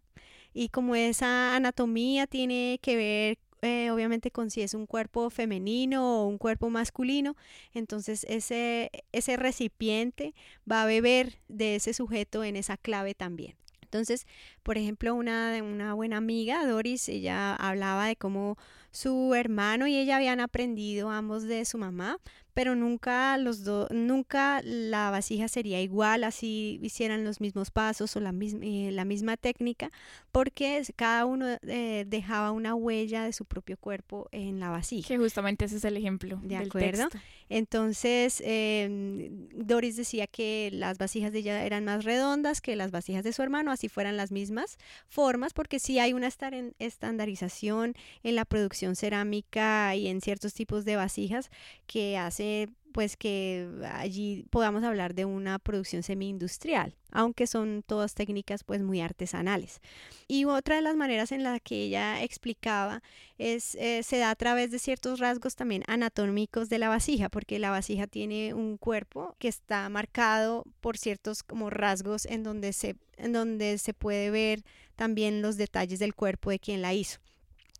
Y 0.52 0.68
como 0.68 0.94
esa 0.94 1.56
anatomía 1.56 2.26
tiene 2.26 2.80
que 2.82 2.96
ver 2.96 3.38
eh, 3.62 3.90
obviamente 3.90 4.30
con 4.30 4.50
si 4.50 4.62
es 4.62 4.74
un 4.74 4.86
cuerpo 4.86 5.30
femenino 5.30 6.22
o 6.22 6.26
un 6.26 6.38
cuerpo 6.38 6.68
masculino, 6.68 7.36
entonces 7.72 8.26
ese, 8.28 8.90
ese 9.12 9.36
recipiente 9.36 10.34
va 10.70 10.82
a 10.82 10.86
beber 10.86 11.38
de 11.48 11.76
ese 11.76 11.94
sujeto 11.94 12.44
en 12.44 12.56
esa 12.56 12.76
clave 12.76 13.14
también. 13.14 13.61
Entonces, 13.92 14.26
por 14.62 14.78
ejemplo, 14.78 15.14
una, 15.14 15.62
una 15.62 15.92
buena 15.92 16.16
amiga, 16.16 16.66
Doris, 16.66 17.10
ella 17.10 17.54
hablaba 17.54 18.06
de 18.06 18.16
cómo 18.16 18.56
su 18.90 19.34
hermano 19.34 19.86
y 19.86 19.96
ella 19.96 20.16
habían 20.16 20.40
aprendido 20.40 21.10
ambos 21.10 21.42
de 21.42 21.64
su 21.66 21.76
mamá, 21.76 22.18
pero 22.54 22.74
nunca 22.74 23.36
los 23.38 23.64
dos, 23.64 23.90
nunca 23.90 24.60
la 24.64 25.10
vasija 25.10 25.48
sería 25.48 25.80
igual 25.80 26.24
así 26.24 26.78
hicieran 26.82 27.24
los 27.24 27.40
mismos 27.40 27.70
pasos 27.70 28.14
o 28.16 28.20
la, 28.20 28.32
misma, 28.32 28.60
eh, 28.62 28.90
la 28.92 29.04
misma 29.04 29.36
técnica, 29.36 29.90
porque 30.30 30.82
cada 30.96 31.24
uno 31.24 31.46
eh, 31.62 32.04
dejaba 32.06 32.50
una 32.50 32.74
huella 32.74 33.24
de 33.24 33.32
su 33.32 33.44
propio 33.46 33.76
cuerpo 33.78 34.28
en 34.32 34.60
la 34.60 34.68
vasija. 34.68 35.08
Que 35.08 35.18
justamente 35.18 35.64
ese 35.64 35.76
es 35.76 35.84
el 35.84 35.96
ejemplo. 35.96 36.38
De 36.42 36.56
acuerdo. 36.56 37.08
Entonces, 37.54 38.42
em, 38.46 39.46
Doris 39.50 39.96
decía 39.96 40.26
que 40.26 40.70
las 40.72 40.96
vasijas 40.96 41.32
de 41.32 41.40
ella 41.40 41.66
eran 41.66 41.84
más 41.84 42.02
redondas 42.02 42.62
que 42.62 42.76
las 42.76 42.90
vasijas 42.90 43.24
de 43.24 43.34
su 43.34 43.42
hermano, 43.42 43.70
así 43.70 43.90
fueran 43.90 44.16
las 44.16 44.32
mismas 44.32 44.78
formas, 45.06 45.52
porque 45.52 45.78
sí 45.78 45.98
hay 45.98 46.14
una 46.14 46.30
estandarización 46.78 47.94
en 48.22 48.36
la 48.36 48.46
producción 48.46 48.96
cerámica 48.96 49.94
y 49.94 50.08
en 50.08 50.22
ciertos 50.22 50.54
tipos 50.54 50.86
de 50.86 50.96
vasijas 50.96 51.50
que 51.86 52.16
hace 52.16 52.70
pues 52.92 53.16
que 53.16 53.68
allí 53.92 54.44
podamos 54.50 54.84
hablar 54.84 55.14
de 55.14 55.24
una 55.24 55.58
producción 55.58 56.02
semi-industrial, 56.02 56.94
aunque 57.10 57.46
son 57.46 57.82
todas 57.86 58.14
técnicas 58.14 58.64
pues 58.64 58.82
muy 58.82 59.00
artesanales. 59.00 59.80
Y 60.28 60.44
otra 60.44 60.76
de 60.76 60.82
las 60.82 60.96
maneras 60.96 61.32
en 61.32 61.42
la 61.42 61.58
que 61.60 61.84
ella 61.84 62.22
explicaba 62.22 63.02
es, 63.38 63.74
eh, 63.76 64.02
se 64.02 64.18
da 64.18 64.30
a 64.30 64.36
través 64.36 64.70
de 64.70 64.78
ciertos 64.78 65.18
rasgos 65.18 65.56
también 65.56 65.82
anatómicos 65.86 66.68
de 66.68 66.78
la 66.78 66.88
vasija, 66.88 67.28
porque 67.28 67.58
la 67.58 67.70
vasija 67.70 68.06
tiene 68.06 68.54
un 68.54 68.76
cuerpo 68.76 69.34
que 69.38 69.48
está 69.48 69.88
marcado 69.88 70.64
por 70.80 70.98
ciertos 70.98 71.42
como 71.42 71.70
rasgos 71.70 72.26
en 72.26 72.42
donde 72.42 72.72
se, 72.72 72.96
en 73.16 73.32
donde 73.32 73.78
se 73.78 73.94
puede 73.94 74.30
ver 74.30 74.64
también 74.96 75.42
los 75.42 75.56
detalles 75.56 75.98
del 75.98 76.14
cuerpo 76.14 76.50
de 76.50 76.58
quien 76.58 76.82
la 76.82 76.94
hizo. 76.94 77.18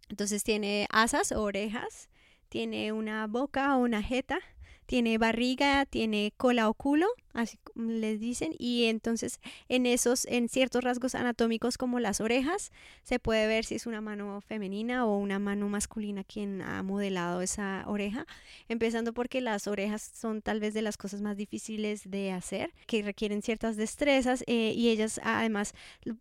Entonces 0.08 0.44
tiene 0.44 0.86
asas 0.90 1.32
o 1.32 1.42
orejas, 1.42 2.10
tiene 2.48 2.92
una 2.92 3.26
boca 3.26 3.76
o 3.76 3.80
una 3.80 4.02
jeta, 4.02 4.40
tiene 4.86 5.18
barriga, 5.18 5.86
tiene 5.86 6.32
cola 6.36 6.68
o 6.68 6.74
culo, 6.74 7.06
así 7.32 7.58
les 7.74 8.20
dicen, 8.20 8.54
y 8.58 8.84
entonces 8.84 9.40
en 9.68 9.86
esos, 9.86 10.26
en 10.26 10.48
ciertos 10.48 10.84
rasgos 10.84 11.14
anatómicos 11.14 11.78
como 11.78 12.00
las 12.00 12.20
orejas, 12.20 12.72
se 13.02 13.18
puede 13.18 13.46
ver 13.46 13.64
si 13.64 13.74
es 13.74 13.86
una 13.86 14.00
mano 14.00 14.40
femenina 14.40 15.06
o 15.06 15.16
una 15.18 15.38
mano 15.38 15.68
masculina 15.68 16.24
quien 16.24 16.62
ha 16.62 16.82
modelado 16.82 17.42
esa 17.42 17.84
oreja, 17.86 18.26
empezando 18.68 19.12
porque 19.12 19.40
las 19.40 19.66
orejas 19.66 20.02
son 20.14 20.42
tal 20.42 20.60
vez 20.60 20.74
de 20.74 20.82
las 20.82 20.96
cosas 20.96 21.20
más 21.22 21.36
difíciles 21.36 22.10
de 22.10 22.32
hacer, 22.32 22.72
que 22.86 23.02
requieren 23.02 23.42
ciertas 23.42 23.76
destrezas, 23.76 24.44
eh, 24.46 24.72
y 24.76 24.90
ellas 24.90 25.20
además 25.24 25.74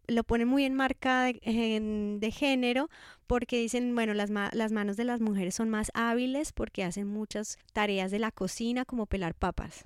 lo, 0.07 0.23
ponen 0.23 0.47
muy 0.47 0.65
en 0.65 0.75
marca 0.75 1.23
de, 1.25 2.17
de 2.19 2.31
género, 2.31 2.89
porque 3.31 3.57
dicen, 3.57 3.95
bueno, 3.95 4.13
las, 4.13 4.29
las 4.29 4.71
manos 4.73 4.97
de 4.97 5.05
las 5.05 5.21
mujeres 5.21 5.55
son 5.55 5.69
más 5.69 5.89
hábiles 5.93 6.51
porque 6.51 6.83
hacen 6.83 7.07
muchas 7.07 7.57
tareas 7.71 8.11
de 8.11 8.19
la 8.19 8.31
cocina 8.31 8.83
como 8.83 9.05
pelar 9.05 9.35
papas. 9.35 9.85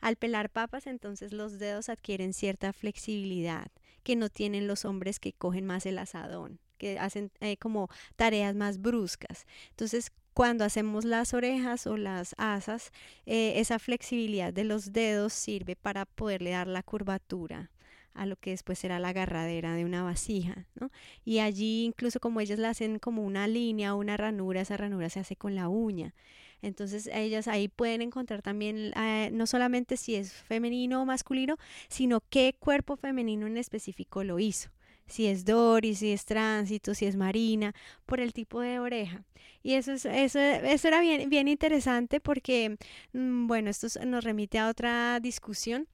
Al 0.00 0.16
pelar 0.16 0.50
papas, 0.50 0.86
entonces 0.86 1.32
los 1.32 1.58
dedos 1.58 1.88
adquieren 1.88 2.32
cierta 2.32 2.72
flexibilidad 2.72 3.70
que 4.02 4.16
no 4.16 4.28
tienen 4.28 4.66
los 4.66 4.84
hombres 4.84 5.20
que 5.20 5.32
cogen 5.32 5.66
más 5.66 5.86
el 5.86 5.98
asadón, 5.98 6.58
que 6.78 6.98
hacen 6.98 7.30
eh, 7.40 7.56
como 7.56 7.88
tareas 8.16 8.54
más 8.54 8.80
bruscas. 8.80 9.46
Entonces, 9.70 10.12
cuando 10.34 10.64
hacemos 10.64 11.04
las 11.04 11.34
orejas 11.34 11.86
o 11.86 11.96
las 11.96 12.34
asas, 12.38 12.90
eh, 13.26 13.54
esa 13.56 13.78
flexibilidad 13.78 14.52
de 14.52 14.64
los 14.64 14.92
dedos 14.92 15.32
sirve 15.32 15.76
para 15.76 16.06
poderle 16.06 16.50
dar 16.50 16.66
la 16.66 16.82
curvatura 16.82 17.70
a 18.14 18.26
lo 18.26 18.36
que 18.36 18.50
después 18.50 18.78
será 18.78 18.98
la 18.98 19.08
agarradera 19.08 19.74
de 19.74 19.84
una 19.84 20.02
vasija, 20.02 20.66
¿no? 20.74 20.90
Y 21.24 21.38
allí 21.38 21.84
incluso 21.84 22.20
como 22.20 22.40
ellas 22.40 22.58
la 22.58 22.70
hacen 22.70 22.98
como 22.98 23.22
una 23.22 23.46
línea 23.48 23.94
una 23.94 24.16
ranura, 24.16 24.60
esa 24.60 24.76
ranura 24.76 25.08
se 25.08 25.20
hace 25.20 25.36
con 25.36 25.54
la 25.54 25.68
uña. 25.68 26.14
Entonces 26.62 27.10
ellas 27.12 27.48
ahí 27.48 27.68
pueden 27.68 28.02
encontrar 28.02 28.40
también 28.40 28.92
eh, 28.96 29.30
no 29.32 29.46
solamente 29.46 29.96
si 29.96 30.14
es 30.14 30.32
femenino 30.32 31.02
o 31.02 31.04
masculino, 31.04 31.58
sino 31.88 32.22
qué 32.30 32.54
cuerpo 32.58 32.96
femenino 32.96 33.46
en 33.46 33.56
específico 33.56 34.22
lo 34.22 34.38
hizo. 34.38 34.70
Si 35.06 35.26
es 35.26 35.44
Doris, 35.44 35.98
si 35.98 36.12
es 36.12 36.24
Tránsito, 36.24 36.94
si 36.94 37.06
es 37.06 37.16
Marina, 37.16 37.74
por 38.06 38.20
el 38.20 38.32
tipo 38.32 38.60
de 38.60 38.78
oreja. 38.78 39.24
Y 39.64 39.74
eso, 39.74 39.92
es, 39.92 40.04
eso, 40.06 40.38
eso 40.38 40.88
era 40.88 41.00
bien, 41.00 41.28
bien 41.28 41.48
interesante 41.48 42.20
porque, 42.20 42.78
mm, 43.12 43.46
bueno, 43.48 43.68
esto 43.68 43.88
nos 44.06 44.24
remite 44.24 44.58
a 44.58 44.68
otra 44.68 45.18
discusión 45.20 45.88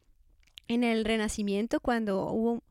en 0.69 0.85
el 0.85 1.05
Renacimiento 1.07 1.81
cuando 1.81 2.31
hubo 2.31 2.63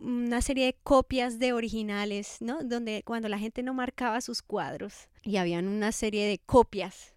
una 0.00 0.40
serie 0.40 0.66
de 0.66 0.76
copias 0.82 1.38
de 1.38 1.52
originales, 1.52 2.38
¿no? 2.40 2.62
Donde 2.62 3.02
cuando 3.04 3.28
la 3.28 3.38
gente 3.38 3.62
no 3.62 3.74
marcaba 3.74 4.20
sus 4.20 4.40
cuadros 4.40 5.08
y 5.22 5.36
habían 5.36 5.68
una 5.68 5.92
serie 5.92 6.26
de 6.26 6.38
copias 6.38 7.14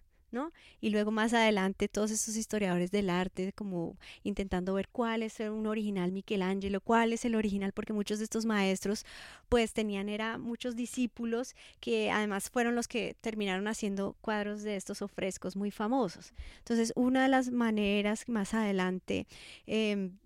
y 0.80 0.90
luego 0.90 1.10
más 1.10 1.32
adelante 1.32 1.88
todos 1.88 2.10
esos 2.10 2.36
historiadores 2.36 2.90
del 2.90 3.10
arte 3.10 3.52
como 3.52 3.96
intentando 4.22 4.74
ver 4.74 4.88
cuál 4.88 5.22
es 5.22 5.40
un 5.40 5.66
original 5.66 6.12
Michelangelo, 6.12 6.80
cuál 6.80 7.12
es 7.12 7.24
el 7.24 7.34
original, 7.34 7.72
porque 7.72 7.92
muchos 7.92 8.18
de 8.18 8.24
estos 8.24 8.44
maestros 8.44 9.04
pues 9.48 9.72
tenían 9.72 10.08
era 10.08 10.38
muchos 10.38 10.76
discípulos 10.76 11.54
que 11.80 12.10
además 12.10 12.50
fueron 12.50 12.74
los 12.74 12.88
que 12.88 13.16
terminaron 13.20 13.68
haciendo 13.68 14.16
cuadros 14.20 14.62
de 14.62 14.76
estos 14.76 15.02
o 15.02 15.08
frescos 15.08 15.56
muy 15.56 15.70
famosos. 15.70 16.32
Entonces 16.58 16.92
una 16.96 17.22
de 17.22 17.28
las 17.28 17.50
maneras 17.50 18.28
más 18.28 18.54
adelante 18.54 19.26
em, 19.66 20.18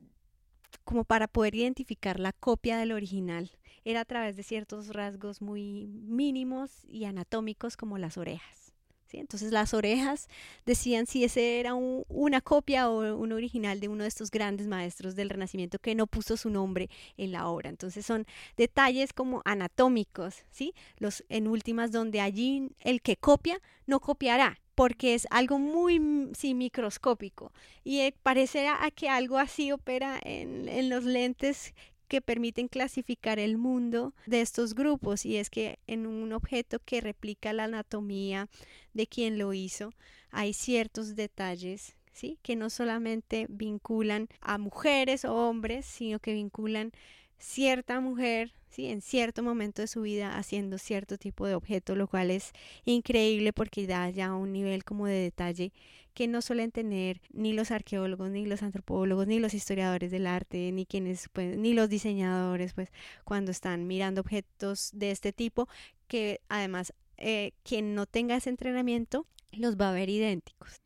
como 0.85 1.05
para 1.05 1.29
poder 1.29 1.55
identificar 1.55 2.18
la 2.18 2.33
copia 2.33 2.79
del 2.79 2.92
original 2.92 3.51
era 3.85 4.01
a 4.01 4.05
través 4.05 4.37
de 4.37 4.42
ciertos 4.42 4.88
rasgos 4.88 5.40
muy 5.40 5.87
mínimos 5.87 6.85
y 6.85 7.05
anatómicos 7.05 7.77
como 7.77 7.99
las 7.99 8.18
orejas. 8.18 8.68
Entonces 9.12 9.53
las 9.53 9.75
orejas 9.75 10.29
decían 10.66 11.07
si 11.07 11.25
ese 11.25 11.61
era 11.61 11.75
una 11.75 12.40
copia 12.40 12.90
o 12.90 13.16
un 13.16 13.33
original 13.33 13.81
de 13.81 13.88
uno 13.88 14.03
de 14.03 14.09
estos 14.09 14.31
grandes 14.31 14.66
maestros 14.66 15.16
del 15.16 15.31
Renacimiento 15.31 15.79
que 15.79 15.94
no 15.94 16.07
puso 16.07 16.37
su 16.37 16.51
nombre 16.51 16.90
en 17.16 17.33
la 17.33 17.49
obra. 17.49 17.71
Entonces 17.71 18.05
son 18.05 18.27
detalles 18.57 19.12
como 19.12 19.42
anatómicos, 19.44 20.44
¿sí? 20.51 20.75
Los 20.99 21.25
en 21.29 21.49
últimas 21.49 21.92
donde 21.92 22.21
allí 22.21 22.71
el 22.81 23.01
que 23.01 23.16
copia 23.16 23.61
no 23.87 24.01
copiará, 24.01 24.61
porque 24.75 25.14
es 25.14 25.27
algo 25.31 25.59
muy 25.59 26.31
sí, 26.37 26.55
microscópico 26.55 27.53
y 27.85 28.01
eh, 28.01 28.14
parece 28.23 28.68
a 28.68 28.90
que 28.90 29.09
algo 29.09 29.38
así 29.38 29.73
opera 29.73 30.21
en, 30.23 30.68
en 30.68 30.88
los 30.88 31.05
lentes 31.05 31.75
que 32.09 32.21
permiten 32.21 32.68
clasificar 32.68 33.38
el 33.38 33.59
mundo 33.59 34.14
de 34.27 34.40
estos 34.40 34.75
grupos 34.75 35.25
y 35.25 35.37
es 35.37 35.51
que 35.51 35.79
en 35.87 36.07
un 36.07 36.33
objeto 36.33 36.81
que 36.85 37.01
replica 37.01 37.53
la 37.53 37.64
anatomía 37.64 38.49
de 38.94 39.07
quien 39.07 39.38
lo 39.38 39.53
hizo 39.53 39.92
hay 40.31 40.53
ciertos 40.53 41.14
detalles 41.14 41.97
¿sí? 42.12 42.38
que 42.42 42.57
no 42.57 42.71
solamente 42.71 43.47
vinculan 43.49 44.29
a 44.40 44.59
mujeres 44.59 45.25
o 45.25 45.35
hombres 45.35 45.87
sino 45.87 46.18
que 46.18 46.33
vinculan 46.33 46.92
cierta 47.38 48.01
mujer 48.01 48.53
¿sí? 48.68 48.87
en 48.87 49.01
cierto 49.01 49.42
momento 49.42 49.83
de 49.83 49.88
su 49.88 50.03
vida 50.03 50.37
haciendo 50.37 50.79
cierto 50.79 51.18
tipo 51.18 51.46
de 51.46 51.55
objeto, 51.55 51.94
lo 51.94 52.09
cual 52.09 52.31
es 52.31 52.53
increíble 52.85 53.53
porque 53.53 53.87
da 53.87 54.11
ya 54.11 54.35
un 54.35 54.53
nivel 54.53 54.85
como 54.85 55.07
de 55.07 55.20
detalle 55.20 55.72
que 56.14 56.27
no 56.27 56.42
suelen 56.42 56.72
tener 56.72 57.20
ni 57.33 57.53
los 57.53 57.70
arqueólogos, 57.70 58.31
ni 58.31 58.44
los 58.44 58.64
antropólogos, 58.64 59.29
ni 59.29 59.38
los 59.38 59.55
historiadores 59.55 60.11
del 60.11 60.27
arte, 60.27 60.72
ni 60.72 60.85
quienes, 60.85 61.29
pues, 61.33 61.57
ni 61.57 61.74
los 61.74 61.88
diseñadores, 61.88 62.74
pues, 62.74 62.90
cuando 63.22 63.53
están 63.53 63.87
mirando 63.87 64.22
objetos 64.22 64.90
de 64.92 65.12
este 65.12 65.33
tipo, 65.33 65.68
que 66.09 66.40
además 66.48 66.92
eh, 67.18 67.53
quien 67.62 67.94
no 67.94 68.07
tenga 68.07 68.35
ese 68.35 68.51
entrenamiento 68.51 69.27
los 69.53 69.77
va 69.77 69.90
a 69.90 69.92
ver 69.92 70.09
idénticos. 70.09 70.81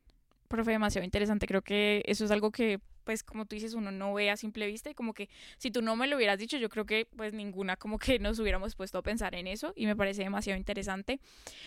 Profe, 0.49 0.73
demasiado 0.73 1.05
interesante. 1.05 1.47
Creo 1.47 1.63
que 1.63 2.03
eso 2.05 2.27
es 2.27 2.31
algo 2.31 2.51
que 2.51 2.81
pues 3.05 3.23
como 3.23 3.47
tú 3.47 3.55
dices, 3.55 3.75
uno 3.75 3.91
no 3.91 4.15
ve 4.15 4.31
a 4.31 4.37
simple 4.37 4.67
vista 4.67 4.91
y 4.91 4.95
como 4.95 5.15
que 5.15 5.29
si 5.59 5.71
tú 5.71 5.83
no 5.83 5.97
me 5.97 6.07
lo 6.07 6.17
hubieras 6.17 6.39
dicho, 6.39 6.57
yo 6.57 6.69
creo 6.69 6.87
que 6.87 7.07
pues 7.17 7.33
ninguna 7.33 7.77
como 7.77 7.99
que 7.99 8.19
nos 8.19 8.39
hubiéramos 8.39 8.75
puesto 8.75 8.99
a 8.99 9.03
pensar 9.03 9.35
en 9.35 9.47
eso 9.47 9.73
y 9.77 9.87
me 9.87 9.97
parece 9.97 10.23
demasiado 10.23 10.59
interesante. 10.59 11.21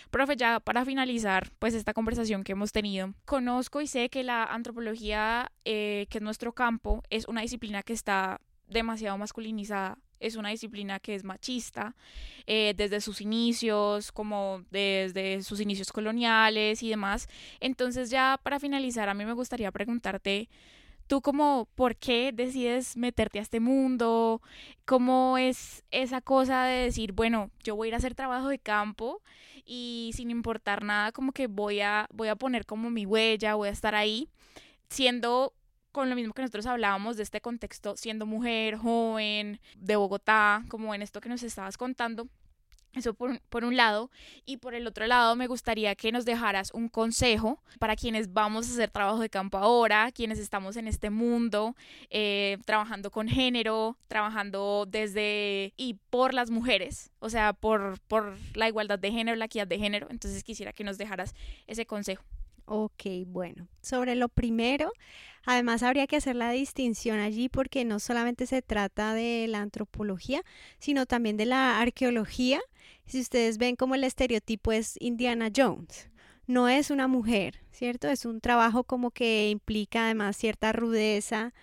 Profe, 0.10 0.36
ya 0.36 0.60
para 0.60 0.86
finalizar 0.86 1.52
pues 1.60 1.74
esta 1.74 1.94
conversación 1.94 2.44
que 2.44 2.54
hemos 2.54 2.72
tenido, 2.72 3.14
conozco 3.26 3.82
y 3.82 3.88
sé 3.88 4.10
que 4.10 4.24
la 4.24 4.44
antropología, 4.44 5.52
eh, 5.66 6.08
que 6.10 6.20
es 6.20 6.22
nuestro 6.22 6.54
campo, 6.54 7.04
es 7.10 7.28
una 7.28 7.42
disciplina 7.42 7.84
que 7.84 7.94
está 7.94 8.42
demasiado 8.68 9.18
masculinizada 9.18 9.98
es 10.20 10.36
una 10.36 10.50
disciplina 10.50 11.00
que 11.00 11.16
es 11.16 11.24
machista 11.24 11.96
eh, 12.48 12.74
desde 12.76 13.02
sus 13.02 13.22
inicios, 13.22 14.12
como 14.12 14.64
desde 14.72 15.42
sus 15.44 15.60
inicios 15.60 15.92
coloniales 15.92 16.82
y 16.84 16.90
demás. 16.90 17.28
Entonces 17.60 18.10
ya 18.10 18.40
para 18.42 18.60
finalizar, 18.60 19.10
a 19.10 19.14
mí 19.14 19.26
me 19.26 19.34
gustaría 19.34 19.72
preguntarte 19.72 20.50
tú 21.08 21.22
como, 21.22 21.68
¿por 21.76 21.96
qué 21.96 22.32
decides 22.34 22.98
meterte 22.98 23.40
a 23.40 23.42
este 23.42 23.60
mundo? 23.60 24.42
¿Cómo 24.86 25.38
es 25.38 25.84
esa 25.92 26.22
cosa 26.22 26.66
de 26.66 26.86
decir, 26.86 27.14
bueno, 27.14 27.52
yo 27.64 27.76
voy 27.76 27.88
a 27.88 27.90
ir 27.90 27.94
a 27.96 27.98
hacer 27.98 28.16
trabajo 28.16 28.50
de 28.50 28.60
campo 28.60 29.22
y 29.66 30.12
sin 30.16 30.32
importar 30.32 30.84
nada, 30.84 31.12
como 31.12 31.32
que 31.32 31.48
voy 31.48 31.82
a, 31.82 32.08
voy 32.14 32.28
a 32.28 32.36
poner 32.36 32.66
como 32.66 32.90
mi 32.90 33.06
huella, 33.06 33.56
voy 33.56 33.70
a 33.70 33.72
estar 33.72 33.96
ahí, 33.96 34.30
siendo 34.90 35.54
con 35.92 36.10
lo 36.10 36.16
mismo 36.16 36.34
que 36.34 36.42
nosotros 36.42 36.66
hablábamos 36.66 37.16
de 37.18 37.24
este 37.24 37.40
contexto, 37.40 37.96
siendo 37.96 38.26
mujer, 38.26 38.76
joven, 38.76 39.62
de 39.78 39.96
Bogotá, 39.96 40.66
como 40.68 40.94
en 40.94 41.02
esto 41.02 41.22
que 41.22 41.30
nos 41.30 41.42
estabas 41.42 41.78
contando, 41.78 42.28
eso 42.96 43.14
por, 43.14 43.40
por, 43.42 43.66
un 43.66 43.76
lado. 43.76 44.10
Y 44.46 44.58
por 44.58 44.74
el 44.74 44.88
otro 44.88 45.08
lado, 45.08 45.36
me 45.36 45.48
gustaría 45.48 45.96
que 45.96 46.12
nos 46.12 46.26
dejaras 46.26 46.72
un 46.74 46.90
consejo 46.90 47.60
para 47.80 47.96
quienes 47.96 48.34
vamos 48.34 48.68
a 48.68 48.72
hacer 48.72 48.90
trabajo 48.90 49.20
de 49.20 49.30
campo 49.30 49.58
ahora, 49.58 50.12
quienes 50.12 50.40
estamos 50.40 50.78
en 50.78 50.88
este 50.88 51.10
mundo, 51.10 51.76
eh, 52.10 52.58
trabajando 52.66 53.12
con 53.12 53.28
género, 53.28 53.98
trabajando 54.08 54.86
desde 54.88 55.74
y 55.78 55.96
por 56.10 56.34
las 56.34 56.50
mujeres, 56.50 57.12
o 57.20 57.30
sea, 57.30 57.54
por, 57.54 58.00
por 58.08 58.38
la 58.56 58.68
igualdad 58.68 59.00
de 59.00 59.12
género, 59.12 59.36
la 59.36 59.46
equidad 59.46 59.68
de 59.68 59.80
género. 59.80 60.08
Entonces 60.10 60.44
quisiera 60.44 60.74
que 60.74 60.84
nos 60.84 60.98
dejaras 60.98 61.34
ese 61.68 61.86
consejo. 61.86 62.24
Ok, 62.66 63.04
bueno, 63.28 63.68
sobre 63.82 64.16
lo 64.16 64.28
primero, 64.28 64.92
además 65.46 65.84
habría 65.84 66.08
que 66.08 66.16
hacer 66.16 66.36
la 66.36 66.50
distinción 66.50 67.20
allí 67.20 67.48
porque 67.48 67.86
no 67.86 68.00
solamente 68.00 68.48
se 68.48 68.64
trata 68.64 69.14
de 69.14 69.46
la 69.48 69.62
antropología, 69.62 70.42
sino 70.80 71.06
también 71.06 71.38
de 71.38 71.46
la 71.46 71.80
arqueología. 71.80 72.60
Si 73.06 73.20
ustedes 73.20 73.60
ven 73.60 73.76
como 73.76 73.94
el 73.94 74.04
estereotipo 74.04 74.72
es 74.72 74.98
Indiana 75.00 75.50
Jones, 75.56 76.10
no 76.48 76.68
es 76.68 76.90
una 76.90 77.08
mujer, 77.08 77.62
¿cierto? 77.72 78.08
Es 78.10 78.26
un 78.26 78.42
trabajo 78.42 78.84
como 78.84 79.12
que 79.12 79.50
implica 79.50 80.06
además 80.06 80.36
cierta 80.36 80.72
rudeza, 80.72 81.54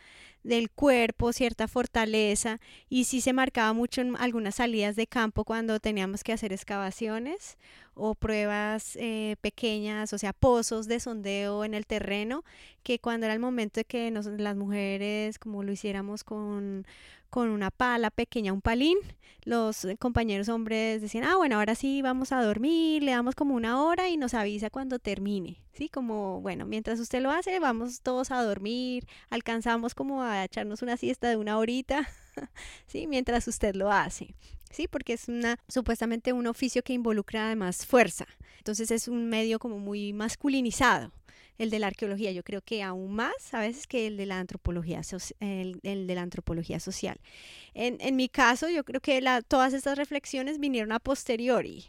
del 0.43 0.71
cuerpo, 0.71 1.33
cierta 1.33 1.69
fortaleza 1.69 2.61
y 2.89 3.05
sí 3.05 3.21
se 3.21 3.33
marcaba 3.33 3.73
mucho 3.73 4.01
en 4.01 4.17
algunas 4.17 4.57
salidas 4.57 4.97
de 4.97 5.07
campo 5.07 5.45
cuando 5.45 5.81
teníamos 5.81 6.25
que 6.25 6.33
hacer 6.33 6.53
excavaciones 6.53 7.59
o 7.95 8.15
pruebas 8.15 8.97
eh, 8.97 9.37
pequeñas, 9.41 10.13
o 10.13 10.19
sea, 10.19 10.33
pozos 10.33 10.89
de 10.89 10.99
sondeo 10.99 11.65
en 11.65 11.75
el 11.75 11.87
terreno, 11.87 12.43
que 12.83 12.99
cuando 12.99 13.27
era 13.27 13.35
el 13.35 13.41
momento 13.41 13.81
de 13.81 13.85
que 13.85 14.11
las 14.11 14.57
mujeres, 14.57 15.39
como 15.39 15.63
lo 15.63 15.73
hiciéramos 15.73 16.25
con, 16.25 16.87
con 17.33 17.49
una 17.49 17.71
pala 17.71 18.11
pequeña, 18.11 18.53
un 18.53 18.61
palín. 18.61 18.99
Los 19.45 19.87
compañeros 19.99 20.51
hombres 20.51 21.01
decían, 21.01 21.25
ah, 21.25 21.37
bueno, 21.37 21.57
ahora 21.57 21.75
sí 21.75 22.03
vamos 22.03 22.31
a 22.31 22.43
dormir, 22.43 23.03
le 23.03 23.13
damos 23.13 23.35
como 23.35 23.55
una 23.55 23.83
hora 23.83 24.11
y 24.11 24.19
nos 24.19 24.35
avisa 24.35 24.69
cuando 24.69 24.99
termine, 24.99 25.63
¿sí? 25.73 25.89
Como, 25.89 26.43
bueno, 26.43 26.67
mientras 26.67 27.01
usted 27.01 27.23
lo 27.23 27.31
hace, 27.31 27.59
vamos 27.59 28.03
todos 28.03 28.31
a 28.31 28.43
dormir, 28.43 29.07
alcanzamos 29.31 29.95
como 29.95 30.23
a 30.23 30.45
echarnos 30.45 30.83
una 30.83 30.99
siesta 30.99 31.31
de 31.31 31.37
una 31.37 31.57
horita, 31.57 32.07
¿sí? 32.87 33.07
Mientras 33.07 33.49
usted 33.49 33.75
lo 33.75 33.91
hace. 33.91 34.35
¿sí? 34.71 34.87
Porque 34.87 35.15
es 35.15 35.27
una 35.29 35.59
supuestamente 35.69 36.35
un 36.35 36.47
oficio 36.47 36.83
que 36.83 36.93
involucra 36.93 37.47
además 37.47 37.87
fuerza. 37.87 38.27
Entonces 38.59 38.91
es 38.91 39.09
un 39.09 39.31
medio 39.31 39.59
como 39.59 39.79
muy 39.79 40.13
masculinizado 40.13 41.13
el 41.63 41.71
de 41.71 41.79
la 41.79 41.87
arqueología, 41.89 42.33
yo 42.33 42.43
creo 42.43 42.61
que 42.61 42.83
aún 42.83 43.15
más 43.15 43.55
a 43.55 43.61
veces 43.61 43.87
que 43.87 44.07
el 44.07 44.17
de 44.17 44.27
la 44.27 44.39
antropología, 44.39 45.01
el, 45.41 45.81
de 45.83 46.15
la 46.15 46.23
antropología 46.23 46.81
social. 46.81 47.19
En, 47.75 47.99
en, 48.01 48.17
mi 48.17 48.29
caso, 48.29 48.69
yo 48.69 48.85
creo 48.85 49.01
que 49.01 49.21
la, 49.21 49.43
todas 49.43 49.73
estas 49.73 49.97
reflexiones 49.97 50.59
vinieron 50.59 50.93
a 50.93 50.99
posteriori, 50.99 51.85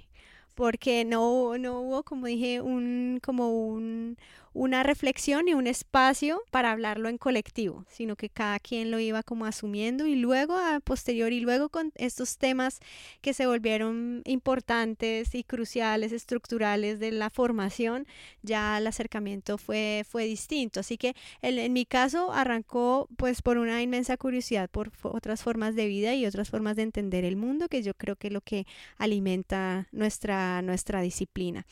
porque 0.56 1.06
no, 1.06 1.58
no 1.58 1.80
hubo, 1.82 2.04
como 2.04 2.28
dije, 2.28 2.62
un, 2.62 3.20
como 3.24 3.50
un, 3.50 4.18
una 4.54 4.84
reflexión 4.84 5.48
y 5.48 5.54
un 5.54 5.68
espacio 5.68 6.42
para 6.52 6.72
hablarlo 6.72 7.10
en 7.10 7.18
colectivo, 7.18 7.86
sino 7.90 8.16
que 8.16 8.30
cada 8.30 8.60
quien 8.60 8.92
lo 8.92 9.00
iba 9.00 9.24
como 9.24 9.46
asumiendo 9.46 10.06
y 10.06 10.16
luego 10.16 10.56
a 10.56 10.80
posteriori, 10.80 11.40
luego 11.40 11.70
con 11.70 11.92
estos 11.96 12.38
temas 12.38 12.80
que 13.22 13.34
se 13.34 13.48
volvieron 13.48 14.22
importantes 14.26 15.34
y 15.36 15.44
cruciales, 15.44 16.12
estructurales 16.12 17.00
de 17.00 17.12
la 17.12 17.30
formación, 17.30 18.06
ya 18.42 18.78
el 18.78 18.88
acercamiento 18.88 19.58
fue, 19.58 20.06
fue 20.08 20.26
distinto. 20.26 20.80
Así 20.80 20.98
que 20.98 21.16
en 21.42 21.74
mi 21.74 21.86
caso 21.86 22.32
arrancó 22.32 23.10
pues 23.18 23.42
por 23.42 23.58
una 23.58 23.82
inmensa 23.82 24.18
curiosidad 24.18 24.70
por 24.70 24.92
otras 25.04 25.42
formas 25.42 25.76
de 25.76 25.88
vida 25.88 26.14
y 26.14 26.26
otras 26.26 26.50
formas 26.50 26.76
de 26.76 26.84
entender 26.84 27.26
el 27.26 27.36
mundo, 27.36 27.70
que 27.70 27.82
yo 27.82 27.94
creo 27.94 28.16
que 28.16 28.28
es 28.28 28.34
lo 28.34 28.42
que 28.42 28.66
alimenta 28.98 29.88
nuestra, 29.92 30.62
nuestra 30.62 31.02
disciplina. 31.02 31.66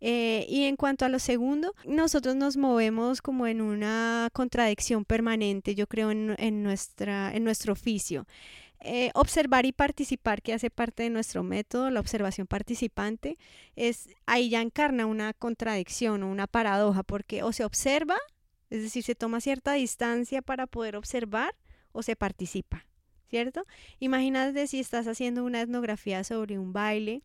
Eh, 0.00 0.46
y 0.48 0.64
en 0.64 0.76
cuanto 0.76 1.04
a 1.04 1.08
lo 1.08 1.18
segundo, 1.18 1.74
nosotros 1.84 2.36
nos 2.36 2.56
movemos 2.56 3.20
como 3.20 3.46
en 3.46 3.60
una 3.60 4.28
contradicción 4.32 5.04
permanente, 5.04 5.74
yo 5.74 5.86
creo, 5.86 6.10
en, 6.10 6.62
nuestra, 6.62 7.34
en 7.34 7.44
nuestro 7.44 7.72
oficio. 7.72 8.26
Eh, 8.80 9.10
observar 9.14 9.66
y 9.66 9.72
participar, 9.72 10.40
que 10.40 10.54
hace 10.54 10.70
parte 10.70 11.02
de 11.02 11.10
nuestro 11.10 11.42
método, 11.42 11.90
la 11.90 11.98
observación 11.98 12.46
participante, 12.46 13.36
es 13.74 14.08
ahí 14.26 14.50
ya 14.50 14.60
encarna 14.62 15.06
una 15.06 15.34
contradicción 15.34 16.22
o 16.22 16.30
una 16.30 16.46
paradoja, 16.46 17.02
porque 17.02 17.42
o 17.42 17.52
se 17.52 17.64
observa, 17.64 18.16
es 18.70 18.82
decir, 18.82 19.02
se 19.02 19.16
toma 19.16 19.40
cierta 19.40 19.72
distancia 19.72 20.42
para 20.42 20.68
poder 20.68 20.94
observar, 20.94 21.56
o 21.90 22.02
se 22.04 22.14
participa, 22.14 22.86
¿cierto? 23.28 23.64
Imagínate 23.98 24.68
si 24.68 24.78
estás 24.78 25.08
haciendo 25.08 25.42
una 25.42 25.62
etnografía 25.62 26.22
sobre 26.22 26.58
un 26.58 26.72
baile, 26.72 27.22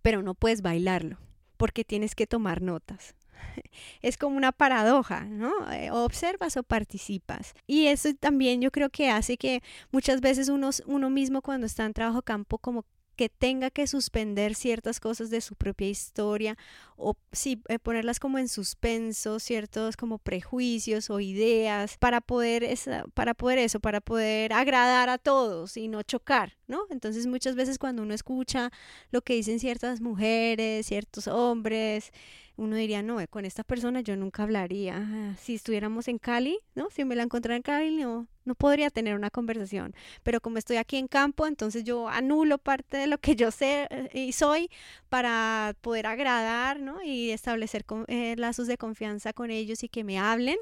pero 0.00 0.22
no 0.22 0.34
puedes 0.34 0.62
bailarlo 0.62 1.18
porque 1.58 1.84
tienes 1.84 2.14
que 2.14 2.26
tomar 2.26 2.62
notas. 2.62 3.14
Es 4.02 4.16
como 4.16 4.36
una 4.36 4.52
paradoja, 4.52 5.24
¿no? 5.24 5.70
Eh, 5.72 5.90
observas 5.90 6.56
o 6.56 6.62
participas. 6.62 7.54
Y 7.66 7.86
eso 7.86 8.08
también 8.14 8.60
yo 8.62 8.70
creo 8.70 8.88
que 8.88 9.10
hace 9.10 9.36
que 9.36 9.62
muchas 9.92 10.20
veces 10.20 10.48
uno 10.48 11.10
mismo 11.10 11.42
cuando 11.42 11.66
está 11.66 11.84
en 11.84 11.92
trabajo 11.92 12.22
campo 12.22 12.58
como 12.58 12.84
que 13.18 13.28
tenga 13.28 13.68
que 13.70 13.88
suspender 13.88 14.54
ciertas 14.54 15.00
cosas 15.00 15.28
de 15.28 15.40
su 15.40 15.56
propia 15.56 15.88
historia 15.88 16.56
o 16.96 17.16
sí, 17.32 17.60
eh, 17.68 17.80
ponerlas 17.80 18.20
como 18.20 18.38
en 18.38 18.48
suspenso, 18.48 19.40
ciertos 19.40 19.96
como 19.96 20.18
prejuicios 20.18 21.10
o 21.10 21.18
ideas 21.18 21.98
para 21.98 22.20
poder, 22.20 22.62
esa, 22.62 23.04
para 23.14 23.34
poder 23.34 23.58
eso, 23.58 23.80
para 23.80 24.00
poder 24.00 24.52
agradar 24.52 25.08
a 25.08 25.18
todos 25.18 25.76
y 25.76 25.88
no 25.88 26.04
chocar, 26.04 26.56
¿no? 26.68 26.82
Entonces 26.90 27.26
muchas 27.26 27.56
veces 27.56 27.78
cuando 27.78 28.02
uno 28.02 28.14
escucha 28.14 28.70
lo 29.10 29.20
que 29.22 29.34
dicen 29.34 29.58
ciertas 29.58 30.00
mujeres, 30.00 30.86
ciertos 30.86 31.26
hombres, 31.26 32.12
uno 32.58 32.74
diría, 32.74 33.02
no, 33.02 33.18
con 33.30 33.44
esta 33.44 33.62
persona 33.62 34.00
yo 34.00 34.16
nunca 34.16 34.42
hablaría. 34.42 35.36
Si 35.40 35.54
estuviéramos 35.54 36.08
en 36.08 36.18
Cali, 36.18 36.58
¿no? 36.74 36.90
Si 36.90 37.04
me 37.04 37.14
la 37.14 37.22
encontrara 37.22 37.54
en 37.54 37.62
Cali, 37.62 37.96
no, 37.96 38.26
no 38.44 38.54
podría 38.56 38.90
tener 38.90 39.14
una 39.14 39.30
conversación. 39.30 39.94
Pero 40.24 40.40
como 40.40 40.58
estoy 40.58 40.76
aquí 40.76 40.96
en 40.96 41.06
campo, 41.06 41.46
entonces 41.46 41.84
yo 41.84 42.08
anulo 42.08 42.58
parte 42.58 42.96
de 42.96 43.06
lo 43.06 43.18
que 43.18 43.36
yo 43.36 43.52
sé 43.52 43.86
eh, 43.90 44.10
y 44.12 44.32
soy 44.32 44.70
para 45.08 45.76
poder 45.80 46.06
agradar, 46.06 46.80
¿no? 46.80 47.00
Y 47.00 47.30
establecer 47.30 47.84
eh, 48.08 48.34
lazos 48.36 48.66
de 48.66 48.76
confianza 48.76 49.32
con 49.32 49.52
ellos 49.52 49.84
y 49.84 49.88
que 49.88 50.02
me 50.02 50.18
hablen. 50.18 50.58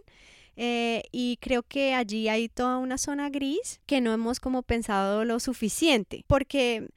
Eh, 0.56 1.02
y 1.12 1.38
creo 1.38 1.62
que 1.62 1.94
allí 1.94 2.28
hay 2.28 2.48
toda 2.50 2.76
una 2.76 2.98
zona 2.98 3.30
gris 3.30 3.80
que 3.87 4.02
no 4.02 4.12
hemos 4.12 4.38
como 4.38 4.62
pensado 4.62 5.24
lo 5.24 5.40
suficiente, 5.40 6.24
porque 6.26 6.88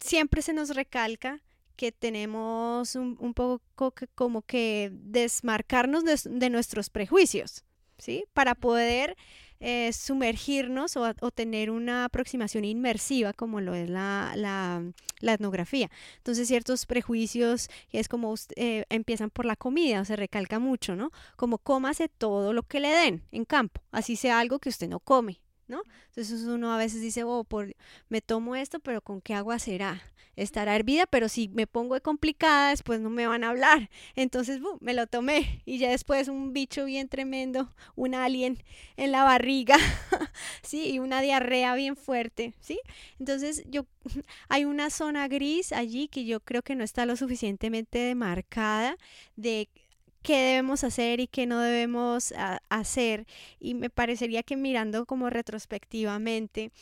siempre 0.00 0.40
se 0.40 0.52
nos 0.54 0.74
recalca 0.74 1.42
que 1.76 1.92
tenemos 1.92 2.94
un, 2.96 3.16
un 3.20 3.34
poco 3.34 3.62
como 4.14 4.42
que 4.42 4.90
desmarcarnos 4.92 6.04
de, 6.04 6.50
nuestros 6.50 6.90
prejuicios, 6.90 7.64
¿sí? 7.98 8.24
Para 8.32 8.54
poder 8.54 9.16
eh, 9.60 9.92
sumergirnos 9.92 10.96
o, 10.96 11.30
tener 11.30 11.70
una 11.70 12.04
aproximación 12.04 12.64
inmersiva 12.64 13.32
como 13.32 13.60
lo 13.60 13.74
es 13.74 13.88
la, 13.88 14.32
la, 14.36 14.82
la 15.20 15.32
etnografía. 15.34 15.90
Entonces 16.18 16.48
ciertos 16.48 16.86
prejuicios 16.86 17.68
es 17.90 18.08
como 18.08 18.34
eh, 18.56 18.84
empiezan 18.88 19.30
por 19.30 19.44
la 19.44 19.56
comida, 19.56 20.00
o 20.00 20.04
se 20.04 20.16
recalca 20.16 20.58
mucho, 20.58 20.96
¿no? 20.96 21.10
Como 21.36 21.58
cómase 21.58 22.08
todo 22.08 22.52
lo 22.52 22.62
que 22.62 22.80
le 22.80 22.88
den 22.88 23.22
en 23.32 23.44
campo, 23.44 23.80
así 23.92 24.16
sea 24.16 24.40
algo 24.40 24.58
que 24.58 24.68
usted 24.68 24.88
no 24.88 25.00
come, 25.00 25.40
¿no? 25.68 25.82
Entonces 26.08 26.42
uno 26.44 26.72
a 26.72 26.78
veces 26.78 27.00
dice, 27.00 27.24
oh, 27.24 27.44
por, 27.44 27.74
me 28.08 28.20
tomo 28.20 28.56
esto, 28.56 28.80
pero 28.80 29.00
¿con 29.00 29.20
qué 29.20 29.34
agua 29.34 29.58
será? 29.58 30.02
Estará 30.36 30.76
hervida, 30.76 31.06
pero 31.06 31.30
si 31.30 31.48
me 31.48 31.66
pongo 31.66 31.98
complicada, 32.02 32.68
después 32.70 33.00
no 33.00 33.08
me 33.08 33.26
van 33.26 33.42
a 33.42 33.48
hablar. 33.48 33.88
Entonces, 34.16 34.60
me 34.80 34.92
lo 34.92 35.06
tomé 35.06 35.62
y 35.64 35.78
ya 35.78 35.88
después 35.88 36.28
un 36.28 36.52
bicho 36.52 36.84
bien 36.84 37.08
tremendo, 37.08 37.74
un 37.94 38.14
alien 38.14 38.62
en 38.98 39.12
la 39.12 39.24
barriga, 39.24 39.76
¿sí? 40.62 40.90
Y 40.92 40.98
una 40.98 41.22
diarrea 41.22 41.74
bien 41.74 41.96
fuerte, 41.96 42.52
¿sí? 42.60 42.78
Entonces, 43.18 43.64
yo, 43.66 43.86
hay 44.48 44.66
una 44.66 44.90
zona 44.90 45.26
gris 45.26 45.72
allí 45.72 46.06
que 46.08 46.26
yo 46.26 46.40
creo 46.40 46.60
que 46.60 46.74
no 46.74 46.84
está 46.84 47.06
lo 47.06 47.16
suficientemente 47.16 47.98
demarcada 47.98 48.98
de 49.36 49.70
qué 50.26 50.36
debemos 50.38 50.82
hacer 50.82 51.20
y 51.20 51.28
qué 51.28 51.46
no 51.46 51.60
debemos 51.60 52.34
ah, 52.36 52.58
hacer. 52.68 53.26
Y 53.60 53.74
me 53.74 53.90
parecería 53.90 54.42
que 54.42 54.56
mirando 54.56 55.06
como 55.06 55.30
retrospectivamente, 55.30 56.72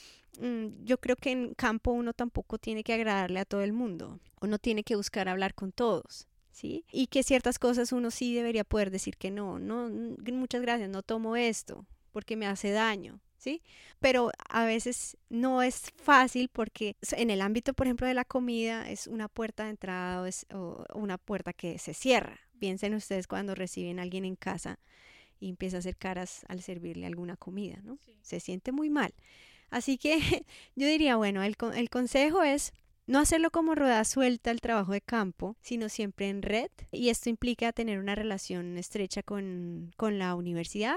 mm, 0.40 0.84
yo 0.84 0.98
creo 0.98 1.16
que 1.16 1.32
en 1.32 1.54
campo 1.54 1.92
uno 1.92 2.14
tampoco 2.14 2.56
tiene 2.56 2.82
que 2.82 2.94
agradarle 2.94 3.40
a 3.40 3.44
todo 3.44 3.60
el 3.60 3.74
mundo. 3.74 4.18
Uno 4.40 4.58
tiene 4.58 4.82
que 4.82 4.96
buscar 4.96 5.28
hablar 5.28 5.54
con 5.54 5.72
todos. 5.72 6.26
¿Sí? 6.52 6.84
Y 6.90 7.08
que 7.08 7.24
ciertas 7.24 7.58
cosas 7.58 7.92
uno 7.92 8.12
sí 8.12 8.32
debería 8.32 8.62
poder 8.62 8.92
decir 8.92 9.16
que 9.16 9.30
no, 9.30 9.58
no, 9.58 9.90
muchas 10.32 10.62
gracias, 10.62 10.88
no 10.88 11.02
tomo 11.02 11.34
esto 11.34 11.84
porque 12.12 12.36
me 12.36 12.46
hace 12.46 12.70
daño, 12.70 13.18
¿sí? 13.38 13.60
Pero 13.98 14.30
a 14.48 14.64
veces 14.64 15.16
no 15.30 15.62
es 15.62 15.90
fácil 15.96 16.48
porque 16.48 16.94
en 17.10 17.28
el 17.28 17.40
ámbito, 17.40 17.74
por 17.74 17.88
ejemplo, 17.88 18.06
de 18.06 18.14
la 18.14 18.24
comida 18.24 18.88
es 18.88 19.08
una 19.08 19.26
puerta 19.26 19.64
de 19.64 19.70
entrada 19.70 20.24
o, 20.54 20.84
una 20.94 21.18
puerta 21.18 21.52
que 21.52 21.76
se 21.80 21.92
cierra. 21.92 22.43
Piensen 22.58 22.94
ustedes 22.94 23.26
cuando 23.26 23.54
reciben 23.54 23.98
a 23.98 24.02
alguien 24.02 24.24
en 24.24 24.36
casa 24.36 24.78
y 25.40 25.48
empieza 25.48 25.76
a 25.76 25.80
hacer 25.80 25.96
caras 25.96 26.44
al 26.48 26.62
servirle 26.62 27.06
alguna 27.06 27.36
comida, 27.36 27.80
¿no? 27.82 27.98
Se 28.22 28.40
siente 28.40 28.72
muy 28.72 28.90
mal. 28.90 29.14
Así 29.70 29.98
que 29.98 30.18
yo 30.76 30.86
diría, 30.86 31.16
bueno, 31.16 31.42
el, 31.42 31.56
el 31.74 31.90
consejo 31.90 32.42
es 32.42 32.72
no 33.06 33.18
hacerlo 33.18 33.50
como 33.50 33.74
rueda 33.74 34.02
suelta 34.04 34.50
el 34.50 34.60
trabajo 34.60 34.92
de 34.92 35.02
campo, 35.02 35.56
sino 35.60 35.88
siempre 35.88 36.28
en 36.28 36.42
red. 36.42 36.70
Y 36.90 37.10
esto 37.10 37.28
implica 37.28 37.72
tener 37.72 37.98
una 37.98 38.14
relación 38.14 38.78
estrecha 38.78 39.22
con, 39.22 39.92
con 39.96 40.18
la 40.18 40.34
universidad 40.34 40.96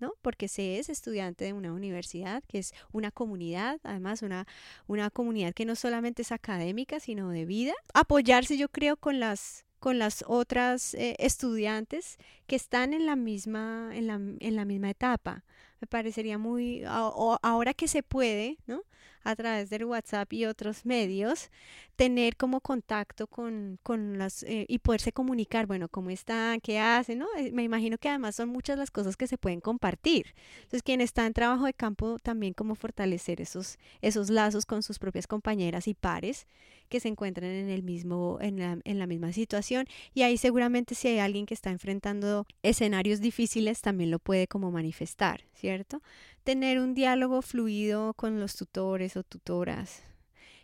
¿no? 0.00 0.14
Porque 0.22 0.48
se 0.48 0.78
es 0.78 0.88
estudiante 0.88 1.44
de 1.44 1.52
una 1.52 1.72
universidad, 1.72 2.42
que 2.48 2.58
es 2.58 2.72
una 2.90 3.10
comunidad, 3.10 3.78
además 3.84 4.22
una, 4.22 4.46
una 4.86 5.10
comunidad 5.10 5.52
que 5.52 5.66
no 5.66 5.76
solamente 5.76 6.22
es 6.22 6.32
académica, 6.32 7.00
sino 7.00 7.28
de 7.28 7.44
vida. 7.44 7.74
Apoyarse, 7.94 8.56
yo 8.56 8.68
creo, 8.68 8.96
con 8.96 9.20
las 9.20 9.66
con 9.80 9.98
las 9.98 10.24
otras 10.26 10.94
eh, 10.94 11.16
estudiantes 11.18 12.18
que 12.46 12.56
están 12.56 12.92
en 12.92 13.06
la 13.06 13.16
misma 13.16 13.90
en 13.92 14.06
la, 14.06 14.14
en 14.14 14.56
la 14.56 14.64
misma 14.64 14.90
etapa. 14.90 15.44
Me 15.80 15.86
parecería 15.86 16.38
muy 16.38 16.84
ahora 16.86 17.74
que 17.74 17.88
se 17.88 18.02
puede 18.02 18.58
no 18.66 18.82
a 19.22 19.36
través 19.36 19.70
del 19.70 19.84
WhatsApp 19.84 20.32
y 20.32 20.46
otros 20.46 20.84
medios, 20.86 21.50
tener 21.96 22.36
como 22.36 22.60
contacto 22.60 23.26
con, 23.26 23.78
con 23.82 24.18
las 24.18 24.42
eh, 24.44 24.64
y 24.68 24.78
poderse 24.78 25.12
comunicar, 25.12 25.66
bueno, 25.66 25.88
cómo 25.88 26.10
están, 26.10 26.60
qué 26.60 26.78
hacen, 26.78 27.18
¿no? 27.18 27.26
Eh, 27.36 27.52
me 27.52 27.62
imagino 27.62 27.98
que 27.98 28.08
además 28.08 28.36
son 28.36 28.48
muchas 28.48 28.78
las 28.78 28.90
cosas 28.90 29.16
que 29.16 29.26
se 29.26 29.38
pueden 29.38 29.60
compartir. 29.60 30.34
Entonces, 30.56 30.82
quien 30.82 31.00
está 31.00 31.26
en 31.26 31.34
trabajo 31.34 31.66
de 31.66 31.74
campo 31.74 32.18
también 32.22 32.54
como 32.54 32.74
fortalecer 32.74 33.40
esos, 33.40 33.78
esos 34.00 34.30
lazos 34.30 34.64
con 34.66 34.82
sus 34.82 34.98
propias 34.98 35.26
compañeras 35.26 35.88
y 35.88 35.94
pares 35.94 36.46
que 36.88 37.00
se 37.00 37.08
encuentran 37.08 37.50
en 37.50 37.70
el 37.70 37.82
mismo, 37.82 38.38
en 38.40 38.58
la, 38.58 38.78
en 38.84 38.98
la 38.98 39.06
misma 39.06 39.32
situación. 39.32 39.86
Y 40.12 40.22
ahí 40.22 40.36
seguramente 40.36 40.94
si 40.94 41.08
hay 41.08 41.18
alguien 41.18 41.46
que 41.46 41.54
está 41.54 41.70
enfrentando 41.70 42.46
escenarios 42.62 43.20
difíciles, 43.20 43.80
también 43.80 44.10
lo 44.10 44.18
puede 44.18 44.48
como 44.48 44.70
manifestar, 44.70 45.44
¿cierto? 45.54 46.02
Tener 46.50 46.80
un 46.80 46.94
diálogo 46.94 47.42
fluido 47.42 48.12
con 48.14 48.40
los 48.40 48.56
tutores 48.56 49.16
o 49.16 49.22
tutoras. 49.22 50.02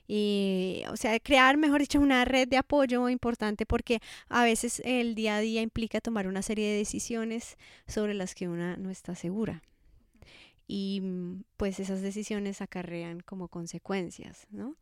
Y, 0.09 0.82
o 0.91 0.97
sea, 0.97 1.20
crear, 1.20 1.57
mejor 1.59 1.80
dicho, 1.80 2.01
una 2.01 2.24
red 2.24 2.49
de 2.49 2.57
apoyo 2.57 3.09
importante 3.09 3.66
porque 3.66 4.01
a 4.28 4.43
veces 4.43 4.82
el 4.84 5.14
día 5.14 5.37
a 5.37 5.41
día 5.41 5.62
implica 5.62 6.01
tomar 6.01 6.26
una 6.26 6.43
serie 6.43 6.68
de 6.68 6.78
decisiones 6.78 7.57
sobre 7.87 8.14
las 8.14 8.34
que 8.34 8.49
una 8.49 8.76
no 8.76 8.91
está 8.91 9.14
segura. 9.14 9.62
Y 10.66 11.03
mm, 11.05 11.45
pues 11.57 11.78
esas 11.78 12.03
decisiones 12.03 12.62
acarrean 12.62 13.20
como 13.20 13.47
consecuencias, 13.47 14.49
¿no? 14.51 14.74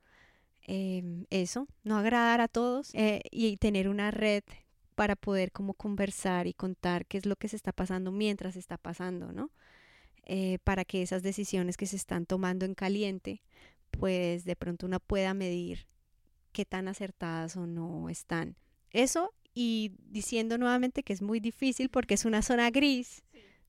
Em, 0.62 1.26
eso, 1.28 1.68
no 1.82 1.98
agradar 1.98 2.40
a 2.40 2.48
todos 2.48 2.94
eh, 2.94 3.20
y 3.30 3.58
tener 3.58 3.90
una 3.90 4.10
red 4.10 4.42
para 4.94 5.16
poder 5.16 5.52
como 5.52 5.74
conversar 5.74 6.46
y 6.46 6.54
contar 6.54 7.04
qué 7.04 7.18
es 7.18 7.26
lo 7.26 7.36
que 7.36 7.48
se 7.48 7.56
está 7.56 7.72
pasando 7.72 8.10
mientras 8.10 8.56
está 8.56 8.78
pasando, 8.78 9.32
¿no? 9.32 9.50
Eh, 10.26 10.58
para 10.64 10.86
que 10.86 11.02
esas 11.02 11.22
decisiones 11.22 11.76
que 11.76 11.86
se 11.86 11.96
están 11.96 12.24
tomando 12.24 12.64
en 12.64 12.74
caliente, 12.74 13.42
pues 13.90 14.44
de 14.44 14.56
pronto 14.56 14.86
uno 14.86 14.98
pueda 14.98 15.34
medir 15.34 15.86
qué 16.52 16.64
tan 16.64 16.88
acertadas 16.88 17.56
o 17.56 17.66
no 17.66 18.08
están. 18.08 18.56
Eso 18.90 19.34
y 19.52 19.92
diciendo 20.08 20.56
nuevamente 20.56 21.02
que 21.02 21.12
es 21.12 21.20
muy 21.20 21.40
difícil 21.40 21.90
porque 21.90 22.14
es 22.14 22.24
una 22.24 22.42
zona 22.42 22.70
gris, 22.70 23.22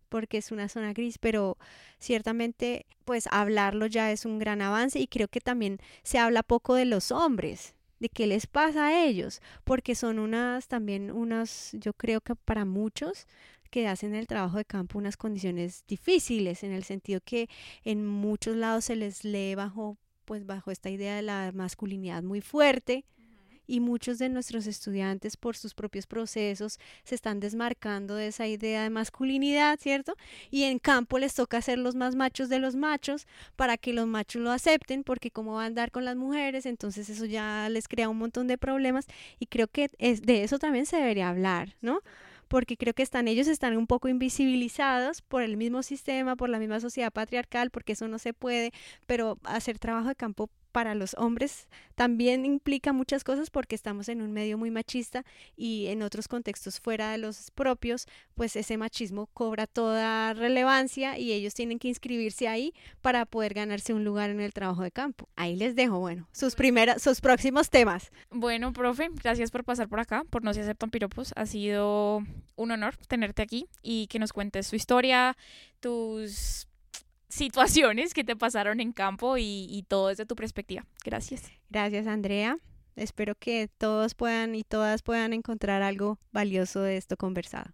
porque 0.08 0.38
es 0.38 0.51
una 0.51 0.70
zona 0.70 0.93
gris, 0.93 1.18
pero 1.18 1.58
ciertamente 1.99 2.86
pues 3.03 3.28
hablarlo 3.32 3.86
ya 3.86 4.12
es 4.12 4.26
un 4.26 4.39
gran 4.39 4.62
avance 4.62 4.99
y 4.99 5.08
creo 5.08 5.28
que 5.28 5.41
también 5.41 5.80
se 6.03 6.20
habla 6.20 6.41
poco 6.41 6.76
de 6.76 6.86
los 6.86 7.12
hombres, 7.12 7.74
de 7.99 8.09
qué 8.09 8.27
les 8.27 8.47
pasa 8.47 8.87
a 8.87 9.05
ellos, 9.05 9.41
porque 9.63 9.95
son 9.95 10.19
unas 10.19 10.67
también 10.67 11.11
unas, 11.11 11.71
yo 11.79 11.93
creo 11.93 12.21
que 12.21 12.35
para 12.35 12.65
muchos 12.65 13.27
que 13.71 13.87
hacen 13.87 14.15
el 14.15 14.27
trabajo 14.27 14.57
de 14.57 14.65
campo 14.65 14.97
unas 14.97 15.17
condiciones 15.17 15.83
difíciles, 15.87 16.63
en 16.63 16.71
el 16.71 16.83
sentido 16.83 17.19
que 17.23 17.49
en 17.83 18.05
muchos 18.05 18.55
lados 18.55 18.85
se 18.85 18.95
les 18.95 19.23
lee 19.23 19.55
bajo 19.55 19.97
pues 20.25 20.45
bajo 20.45 20.71
esta 20.71 20.89
idea 20.89 21.15
de 21.15 21.21
la 21.21 21.51
masculinidad 21.53 22.23
muy 22.23 22.41
fuerte 22.41 23.05
y 23.68 23.80
muchos 23.80 24.18
de 24.18 24.30
nuestros 24.30 24.68
estudiantes 24.68 25.38
por 25.38 25.55
sus 25.57 25.74
propios 25.74 26.07
procesos 26.07 26.80
se 27.03 27.16
están 27.16 27.39
desmarcando 27.39 28.16
de 28.16 28.28
esa 28.28 28.47
idea 28.47 28.84
de 28.84 28.89
masculinidad, 28.89 29.80
¿cierto? 29.80 30.16
Y 30.51 30.63
en 30.63 30.80
campo 30.80 31.20
les 31.20 31.34
toca 31.34 31.61
ser 31.61 31.80
los 31.80 31.95
más 31.95 32.16
machos 32.16 32.49
de 32.49 32.59
los 32.59 32.76
machos 32.76 33.28
para 33.55 33.78
que 33.78 33.93
los 33.93 34.07
machos 34.07 34.41
lo 34.41 34.51
acepten, 34.51 35.03
porque 35.03 35.32
cómo 35.32 35.55
va 35.55 35.63
a 35.63 35.66
andar 35.68 35.91
con 35.91 36.05
las 36.05 36.16
mujeres, 36.16 36.66
entonces 36.66 37.09
eso 37.09 37.26
ya 37.26 37.70
les 37.70 37.88
crea 37.88 38.09
un 38.09 38.18
montón 38.18 38.47
de 38.47 38.57
problemas 38.57 39.05
y 39.39 39.47
creo 39.47 39.68
que 39.68 39.89
es, 39.97 40.22
de 40.22 40.43
eso 40.43 40.59
también 40.59 40.86
se 40.86 40.97
debería 40.97 41.30
hablar, 41.30 41.76
¿no? 41.82 42.01
porque 42.47 42.78
creo 42.78 42.93
que 42.93 43.03
están 43.03 43.28
ellos 43.28 43.47
están 43.47 43.76
un 43.78 43.88
poco 43.88 44.07
invisibilizados 44.07 45.22
por 45.22 45.41
el 45.41 45.57
mismo 45.57 45.84
sistema, 45.84 46.36
por 46.36 46.49
la 46.49 46.59
misma 46.59 46.80
sociedad 46.80 47.11
patriarcal, 47.11 47.72
porque 47.72 47.93
eso 47.93 48.07
no 48.07 48.20
se 48.20 48.34
puede, 48.34 48.72
pero 49.05 49.39
hacer 49.43 49.80
trabajo 49.80 50.09
de 50.09 50.16
campo 50.16 50.49
para 50.76 50.93
los 50.93 51.15
hombres 51.17 51.69
también 51.95 52.45
implica 52.45 52.91
muchas 52.91 53.23
cosas 53.23 53.49
porque 53.49 53.76
estamos 53.76 54.09
en 54.09 54.21
un 54.21 54.34
medio 54.34 54.57
muy 54.57 54.71
machista 54.71 55.23
y 55.55 55.86
en 55.86 56.01
otros 56.01 56.28
contextos 56.28 56.82
fuera 56.82 57.11
de 57.11 57.17
los 57.17 57.49
propios, 57.51 58.07
pues 58.34 58.57
ese 58.57 58.76
machismo 58.76 59.28
cobra 59.28 59.67
toda 59.67 60.34
relevancia 60.34 61.17
y 61.17 61.32
ellos 61.32 61.53
tienen 61.53 61.80
que 61.80 61.88
inscribirse 61.88 62.49
ahí 62.49 62.73
para 62.99 63.26
poder 63.26 63.53
ganarse 63.53 63.93
un 63.93 64.03
lugar 64.03 64.32
en 64.32 64.41
el 64.41 64.51
trabajo 64.51 64.84
de 64.84 64.91
campo. 64.91 65.30
Ahí 65.38 65.55
les 65.55 65.78
dejo, 65.78 65.99
bueno, 65.99 66.28
sus 66.34 66.55
primeras, 66.55 67.01
sus 67.01 67.21
próximos 67.21 67.69
temas. 67.69 68.11
Bueno, 68.30 68.73
profe, 68.73 69.07
gracias 69.23 69.51
por 69.51 69.63
pasar 69.63 69.88
por 69.88 70.01
acá, 70.01 70.26
por 70.30 70.43
no 70.43 70.53
se 70.53 70.59
aceptan 70.59 70.89
piropos. 70.89 71.32
Ha 71.38 71.45
sido 71.45 72.21
un 72.57 72.71
honor 72.71 72.97
tenerte 73.07 73.41
aquí 73.41 73.69
y 73.82 74.07
que 74.07 74.19
nos 74.19 74.34
cuentes 74.34 74.67
su 74.67 74.76
historia, 74.76 75.38
tus 75.80 76.67
situaciones 77.36 78.13
que 78.13 78.23
te 78.23 78.36
pasaron 78.36 78.79
en 78.79 78.93
campo 78.93 79.38
y, 79.38 79.86
todo 79.88 80.07
desde 80.07 80.25
tu 80.25 80.36
perspectiva. 80.36 80.86
Gracias. 81.03 81.43
Gracias, 81.69 82.07
Andrea. 82.07 82.57
Espero 82.95 83.36
que 83.36 83.69
todos 83.77 84.15
puedan 84.15 84.55
y 84.55 84.63
todas 84.63 85.03
puedan 85.03 85.33
encontrar 85.33 85.81
algo 85.81 86.17
valioso 86.31 86.81
de 86.81 86.97
esto 86.97 87.17
conversado. 87.17 87.71